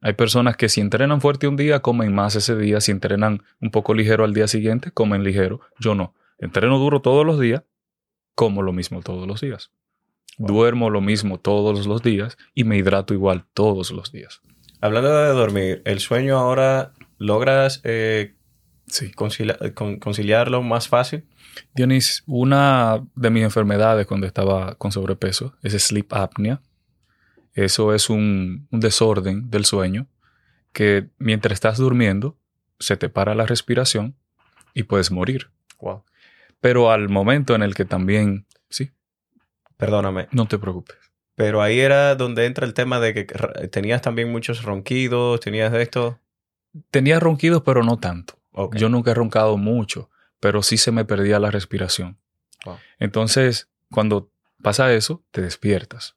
Hay 0.00 0.12
personas 0.12 0.56
que 0.56 0.68
si 0.68 0.80
entrenan 0.80 1.20
fuerte 1.20 1.48
un 1.48 1.56
día, 1.56 1.80
comen 1.80 2.14
más 2.14 2.36
ese 2.36 2.56
día. 2.56 2.80
Si 2.80 2.92
entrenan 2.92 3.42
un 3.60 3.70
poco 3.70 3.94
ligero 3.94 4.24
al 4.24 4.32
día 4.32 4.46
siguiente, 4.46 4.92
comen 4.92 5.24
ligero. 5.24 5.60
Yo 5.78 5.94
no. 5.94 6.14
Entreno 6.38 6.78
duro 6.78 7.02
todos 7.02 7.26
los 7.26 7.40
días, 7.40 7.64
como 8.34 8.62
lo 8.62 8.72
mismo 8.72 9.00
todos 9.02 9.26
los 9.26 9.40
días. 9.40 9.72
Wow. 10.38 10.48
Duermo 10.48 10.90
lo 10.90 11.00
mismo 11.00 11.40
todos 11.40 11.86
los 11.86 12.02
días 12.02 12.38
y 12.54 12.62
me 12.62 12.76
hidrato 12.76 13.12
igual 13.12 13.46
todos 13.54 13.90
los 13.90 14.12
días. 14.12 14.40
Hablando 14.80 15.10
de 15.12 15.30
dormir, 15.30 15.82
¿el 15.84 15.98
sueño 15.98 16.38
ahora 16.38 16.92
logras 17.18 17.80
eh, 17.82 18.36
Sí. 18.88 19.12
con- 19.12 19.98
conciliarlo 19.98 20.62
más 20.62 20.88
fácil? 20.88 21.24
Dionis, 21.74 22.22
una 22.26 23.04
de 23.14 23.30
mis 23.30 23.42
enfermedades 23.44 24.06
cuando 24.06 24.26
estaba 24.26 24.74
con 24.76 24.92
sobrepeso 24.92 25.54
es 25.62 25.72
sleep 25.82 26.12
apnea. 26.14 26.60
Eso 27.54 27.94
es 27.94 28.08
un, 28.10 28.68
un 28.70 28.80
desorden 28.80 29.50
del 29.50 29.64
sueño 29.64 30.06
que 30.72 31.08
mientras 31.18 31.54
estás 31.54 31.78
durmiendo 31.78 32.36
se 32.78 32.96
te 32.96 33.08
para 33.08 33.34
la 33.34 33.46
respiración 33.46 34.14
y 34.74 34.84
puedes 34.84 35.10
morir. 35.10 35.50
Wow. 35.80 36.04
Pero 36.60 36.90
al 36.90 37.08
momento 37.08 37.54
en 37.54 37.62
el 37.62 37.74
que 37.74 37.84
también, 37.84 38.46
sí, 38.70 38.92
Perdóname. 39.76 40.28
no 40.32 40.46
te 40.46 40.58
preocupes. 40.58 40.96
Pero 41.34 41.62
ahí 41.62 41.78
era 41.80 42.14
donde 42.16 42.46
entra 42.46 42.66
el 42.66 42.74
tema 42.74 42.98
de 43.00 43.14
que 43.14 43.24
tenías 43.70 44.02
también 44.02 44.30
muchos 44.30 44.62
ronquidos, 44.62 45.40
tenías 45.40 45.72
esto. 45.74 46.18
Tenía 46.90 47.18
ronquidos, 47.20 47.62
pero 47.64 47.82
no 47.84 47.96
tanto. 47.98 48.37
Yo 48.72 48.88
nunca 48.88 49.12
he 49.12 49.14
roncado 49.14 49.56
mucho, 49.56 50.10
pero 50.40 50.62
sí 50.62 50.76
se 50.76 50.92
me 50.92 51.04
perdía 51.04 51.38
la 51.38 51.50
respiración. 51.50 52.18
Wow. 52.64 52.76
Entonces, 52.98 53.68
cuando 53.90 54.30
pasa 54.62 54.92
eso, 54.92 55.22
te 55.30 55.42
despiertas. 55.42 56.16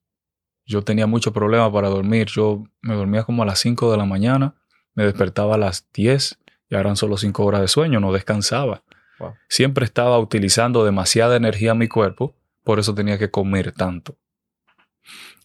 Yo 0.65 0.83
tenía 0.83 1.07
mucho 1.07 1.33
problema 1.33 1.71
para 1.71 1.89
dormir. 1.89 2.27
Yo 2.27 2.63
me 2.81 2.95
dormía 2.95 3.23
como 3.23 3.43
a 3.43 3.45
las 3.45 3.59
5 3.59 3.91
de 3.91 3.97
la 3.97 4.05
mañana, 4.05 4.55
me 4.93 5.03
despertaba 5.03 5.55
a 5.55 5.57
las 5.57 5.87
10 5.93 6.39
y 6.69 6.75
eran 6.75 6.95
solo 6.95 7.17
5 7.17 7.43
horas 7.43 7.61
de 7.61 7.67
sueño, 7.67 7.99
no 7.99 8.11
descansaba. 8.11 8.83
Wow. 9.19 9.35
Siempre 9.49 9.85
estaba 9.85 10.17
utilizando 10.19 10.83
demasiada 10.83 11.35
energía 11.35 11.71
en 11.71 11.77
mi 11.77 11.87
cuerpo, 11.87 12.35
por 12.63 12.79
eso 12.79 12.95
tenía 12.95 13.17
que 13.17 13.29
comer 13.29 13.71
tanto. 13.71 14.17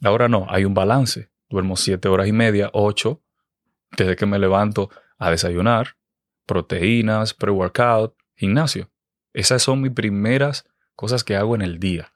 Ahora 0.02 0.28
no, 0.28 0.46
hay 0.48 0.64
un 0.64 0.74
balance. 0.74 1.30
Duermo 1.48 1.76
7 1.76 2.08
horas 2.08 2.26
y 2.26 2.32
media, 2.32 2.70
8, 2.72 3.20
desde 3.96 4.16
que 4.16 4.26
me 4.26 4.38
levanto 4.38 4.90
a 5.18 5.30
desayunar, 5.30 5.96
proteínas, 6.46 7.34
pre-workout, 7.34 8.14
gimnasio. 8.34 8.90
Esas 9.32 9.62
son 9.62 9.82
mis 9.82 9.92
primeras 9.92 10.64
cosas 10.94 11.24
que 11.24 11.36
hago 11.36 11.54
en 11.54 11.62
el 11.62 11.78
día. 11.78 12.12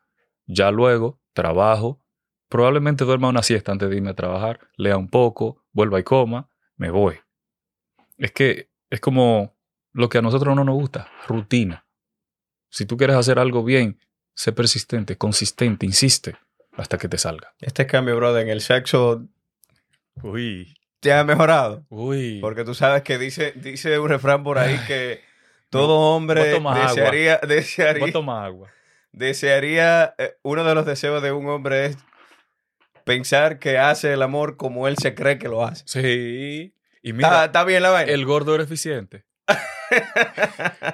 Ya 0.47 0.71
luego 0.71 1.21
trabajo, 1.33 2.01
probablemente 2.49 3.05
duerma 3.05 3.29
una 3.29 3.43
siesta 3.43 3.73
antes 3.73 3.91
de 3.91 3.97
irme 3.97 4.11
a 4.11 4.15
trabajar, 4.15 4.61
lea 4.77 4.97
un 4.97 5.09
poco, 5.09 5.65
vuelva 5.73 6.01
y 6.01 6.03
coma, 6.03 6.49
me 6.77 6.91
voy. 6.91 7.19
Es 8.17 8.33
que 8.33 8.71
es 8.89 9.01
como 9.01 9.55
lo 9.93 10.09
que 10.09 10.19
a 10.19 10.23
nosotros 10.23 10.57
no 10.57 10.65
nos 10.65 10.75
gusta, 10.75 11.09
rutina. 11.27 11.87
Si 12.71 12.87
tú 12.87 12.97
quieres 12.97 13.17
hacer 13.17 13.39
algo 13.39 13.65
bien, 13.65 13.99
sé 14.35 14.53
persistente, 14.53 15.17
consistente, 15.17 15.87
insiste 15.87 16.37
hasta 16.73 16.99
que 16.99 17.09
te 17.09 17.19
salga. 17.19 17.55
Este 17.59 17.87
cambio, 17.87 18.17
brother, 18.17 18.43
en 18.43 18.49
el 18.49 18.61
sexo 18.61 19.29
Uy, 20.23 20.75
te 21.01 21.13
ha 21.13 21.25
mejorado. 21.25 21.85
uy. 21.89 22.39
Porque 22.41 22.65
tú 22.65 22.75
sabes 22.75 23.03
que 23.03 23.19
dice, 23.19 23.53
dice 23.57 23.99
un 23.99 24.09
refrán 24.09 24.43
por 24.45 24.59
ahí 24.59 24.79
que 24.87 25.21
todo 25.71 25.99
hombre 25.99 26.57
agua. 26.57 26.87
desearía, 26.87 27.39
desearía, 27.39 28.13
agua. 28.45 28.69
desearía 29.13 30.15
eh, 30.19 30.37
uno 30.43 30.65
de 30.65 30.75
los 30.75 30.87
deseos 30.87 31.23
de 31.23 31.33
un 31.33 31.49
hombre 31.49 31.87
es 31.87 31.99
pensar 33.05 33.59
que 33.59 33.79
hace 33.79 34.13
el 34.13 34.23
amor 34.23 34.57
como 34.57 34.87
él 34.89 34.97
se 34.99 35.15
cree 35.15 35.39
que 35.39 35.49
lo 35.49 35.65
hace. 35.65 35.85
Sí. 35.87 36.75
Y 37.03 37.11
¿Está, 37.11 37.29
mira, 37.29 37.45
está 37.47 37.65
bien 37.65 37.83
la 37.83 37.91
vaina? 37.91 38.13
el 38.13 38.25
gordo 38.27 38.55
era 38.55 38.65
eficiente. 38.65 39.25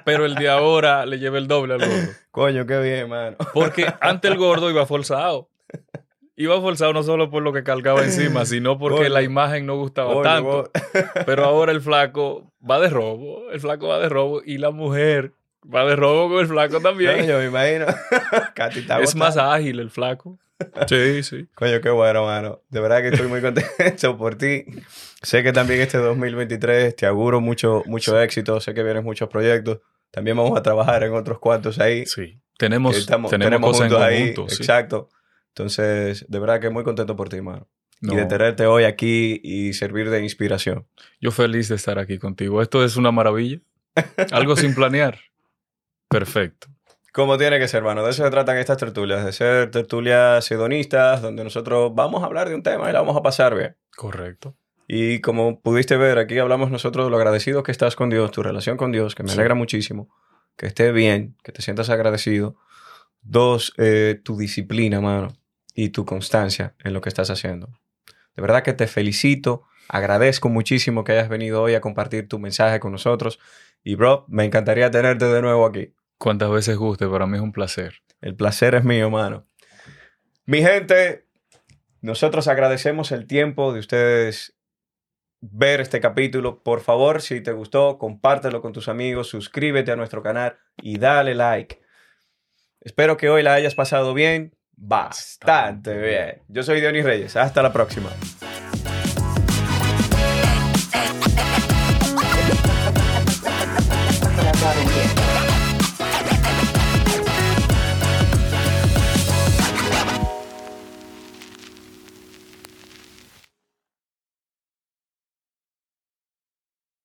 Pero 0.04 0.24
el 0.24 0.36
de 0.36 0.48
ahora 0.48 1.04
le 1.04 1.18
lleva 1.18 1.36
el 1.38 1.48
doble 1.48 1.74
al 1.74 1.80
gordo. 1.80 2.12
Coño, 2.30 2.64
qué 2.66 2.80
bien, 2.80 3.08
mano. 3.08 3.36
Porque 3.52 3.92
antes 4.00 4.30
el 4.30 4.38
gordo 4.38 4.70
iba 4.70 4.86
forzado. 4.86 5.50
Iba 6.38 6.60
forzado 6.60 6.92
no 6.92 7.02
solo 7.02 7.30
por 7.30 7.42
lo 7.42 7.52
que 7.54 7.62
cargaba 7.62 8.04
encima, 8.04 8.44
sino 8.46 8.78
porque 8.78 9.08
la 9.08 9.22
imagen 9.22 9.64
no 9.64 9.76
gustaba 9.76 10.22
tanto. 10.22 10.70
Pero 11.26 11.44
ahora 11.46 11.72
el 11.72 11.80
flaco 11.80 12.52
va 12.68 12.78
de 12.78 12.90
robo. 12.90 13.50
El 13.50 13.60
flaco 13.60 13.88
va 13.88 13.98
de 13.98 14.10
robo 14.10 14.42
y 14.44 14.58
la 14.58 14.70
mujer 14.70 15.32
va 15.74 15.86
de 15.86 15.96
robo 15.96 16.28
con 16.28 16.40
el 16.40 16.46
flaco 16.46 16.80
también. 16.80 17.20
Coño, 17.20 17.38
me 17.38 17.46
imagino. 17.46 17.86
Katy 18.54 18.80
está 18.80 19.00
es 19.00 19.16
más 19.16 19.38
ágil 19.38 19.80
el 19.80 19.90
flaco. 19.90 20.38
Sí, 20.86 21.22
sí. 21.22 21.48
Coño, 21.54 21.80
qué 21.80 21.90
bueno, 21.90 22.24
mano. 22.24 22.60
De 22.68 22.80
verdad 22.80 23.00
que 23.00 23.08
estoy 23.08 23.28
muy 23.28 23.40
contento 23.40 24.16
por 24.18 24.36
ti. 24.36 24.64
Sé 25.22 25.42
que 25.42 25.52
también 25.52 25.80
este 25.80 25.98
2023 25.98 26.96
te 26.96 27.06
auguro 27.06 27.40
mucho, 27.40 27.82
mucho 27.86 28.20
éxito. 28.20 28.60
Sé 28.60 28.74
que 28.74 28.82
vienes 28.82 29.02
muchos 29.02 29.28
proyectos. 29.30 29.80
También 30.10 30.36
vamos 30.36 30.58
a 30.58 30.62
trabajar 30.62 31.02
en 31.02 31.14
otros 31.14 31.38
cuantos 31.38 31.78
ahí. 31.78 32.04
Sí. 32.04 32.38
Tenemos, 32.58 32.96
estamos, 32.96 33.30
tenemos, 33.30 33.50
tenemos 33.50 33.70
cosas 33.70 33.92
en 33.92 34.02
ahí. 34.02 34.34
conjunto. 34.34 34.54
sí. 34.54 34.62
Exacto. 34.62 35.08
Entonces, 35.56 36.26
de 36.28 36.38
verdad 36.38 36.60
que 36.60 36.68
muy 36.68 36.84
contento 36.84 37.16
por 37.16 37.30
ti, 37.30 37.40
mano. 37.40 37.66
y 38.02 38.14
de 38.14 38.26
tenerte 38.26 38.66
hoy 38.66 38.84
aquí 38.84 39.40
y 39.42 39.72
servir 39.72 40.10
de 40.10 40.22
inspiración. 40.22 40.86
Yo 41.18 41.30
feliz 41.30 41.70
de 41.70 41.76
estar 41.76 41.98
aquí 41.98 42.18
contigo. 42.18 42.60
Esto 42.60 42.84
es 42.84 42.96
una 42.98 43.10
maravilla. 43.10 43.60
Algo 44.32 44.54
sin 44.54 44.74
planear. 44.74 45.18
Perfecto. 46.08 46.68
Como 47.10 47.38
tiene 47.38 47.58
que 47.58 47.68
ser, 47.68 47.78
hermano. 47.78 48.04
De 48.04 48.10
eso 48.10 48.22
se 48.22 48.30
tratan 48.30 48.58
estas 48.58 48.76
tertulias, 48.76 49.24
de 49.24 49.32
ser 49.32 49.70
tertulias 49.70 50.48
hedonistas, 50.50 51.22
donde 51.22 51.42
nosotros 51.42 51.92
vamos 51.94 52.22
a 52.22 52.26
hablar 52.26 52.50
de 52.50 52.54
un 52.54 52.62
tema 52.62 52.90
y 52.90 52.92
la 52.92 53.00
vamos 53.00 53.16
a 53.16 53.22
pasar 53.22 53.56
bien. 53.56 53.74
Correcto. 53.96 54.54
Y 54.86 55.22
como 55.22 55.62
pudiste 55.62 55.96
ver, 55.96 56.18
aquí 56.18 56.38
hablamos 56.38 56.70
nosotros 56.70 57.06
de 57.06 57.10
lo 57.10 57.16
agradecido 57.16 57.62
que 57.62 57.72
estás 57.72 57.96
con 57.96 58.10
Dios, 58.10 58.30
tu 58.30 58.42
relación 58.42 58.76
con 58.76 58.92
Dios, 58.92 59.14
que 59.14 59.22
me 59.22 59.30
Sí. 59.30 59.36
alegra 59.36 59.54
muchísimo, 59.54 60.14
que 60.58 60.66
esté 60.66 60.92
bien, 60.92 61.34
que 61.42 61.50
te 61.52 61.62
sientas 61.62 61.88
agradecido. 61.88 62.56
Dos, 63.22 63.72
eh, 63.78 64.20
tu 64.22 64.36
disciplina, 64.36 65.00
mano, 65.00 65.28
y 65.76 65.90
tu 65.90 66.06
constancia 66.06 66.74
en 66.82 66.94
lo 66.94 67.02
que 67.02 67.10
estás 67.10 67.28
haciendo. 67.30 67.68
De 68.34 68.42
verdad 68.42 68.62
que 68.62 68.72
te 68.72 68.86
felicito, 68.86 69.64
agradezco 69.88 70.48
muchísimo 70.48 71.04
que 71.04 71.12
hayas 71.12 71.28
venido 71.28 71.62
hoy 71.62 71.74
a 71.74 71.82
compartir 71.82 72.28
tu 72.28 72.38
mensaje 72.38 72.80
con 72.80 72.92
nosotros. 72.92 73.38
Y 73.84 73.94
bro, 73.94 74.24
me 74.28 74.44
encantaría 74.44 74.90
tenerte 74.90 75.26
de 75.26 75.42
nuevo 75.42 75.66
aquí. 75.66 75.94
Cuantas 76.18 76.50
veces 76.50 76.78
guste, 76.78 77.06
para 77.06 77.26
mí 77.26 77.36
es 77.36 77.42
un 77.42 77.52
placer. 77.52 78.02
El 78.22 78.34
placer 78.34 78.74
es 78.74 78.84
mío, 78.84 79.10
mano. 79.10 79.46
Mi 80.46 80.62
gente, 80.62 81.26
nosotros 82.00 82.48
agradecemos 82.48 83.12
el 83.12 83.26
tiempo 83.26 83.74
de 83.74 83.80
ustedes 83.80 84.56
ver 85.42 85.82
este 85.82 86.00
capítulo. 86.00 86.62
Por 86.62 86.80
favor, 86.80 87.20
si 87.20 87.42
te 87.42 87.52
gustó, 87.52 87.98
compártelo 87.98 88.62
con 88.62 88.72
tus 88.72 88.88
amigos, 88.88 89.28
suscríbete 89.28 89.92
a 89.92 89.96
nuestro 89.96 90.22
canal 90.22 90.56
y 90.78 90.98
dale 90.98 91.34
like. 91.34 91.82
Espero 92.80 93.18
que 93.18 93.28
hoy 93.28 93.42
la 93.42 93.52
hayas 93.52 93.74
pasado 93.74 94.14
bien, 94.14 94.56
bastante 94.76 95.96
bien. 95.96 96.42
Yo 96.48 96.62
soy 96.62 96.80
Dionis 96.80 97.04
Reyes. 97.04 97.36
Hasta 97.36 97.62
la 97.62 97.72
próxima. 97.72 98.10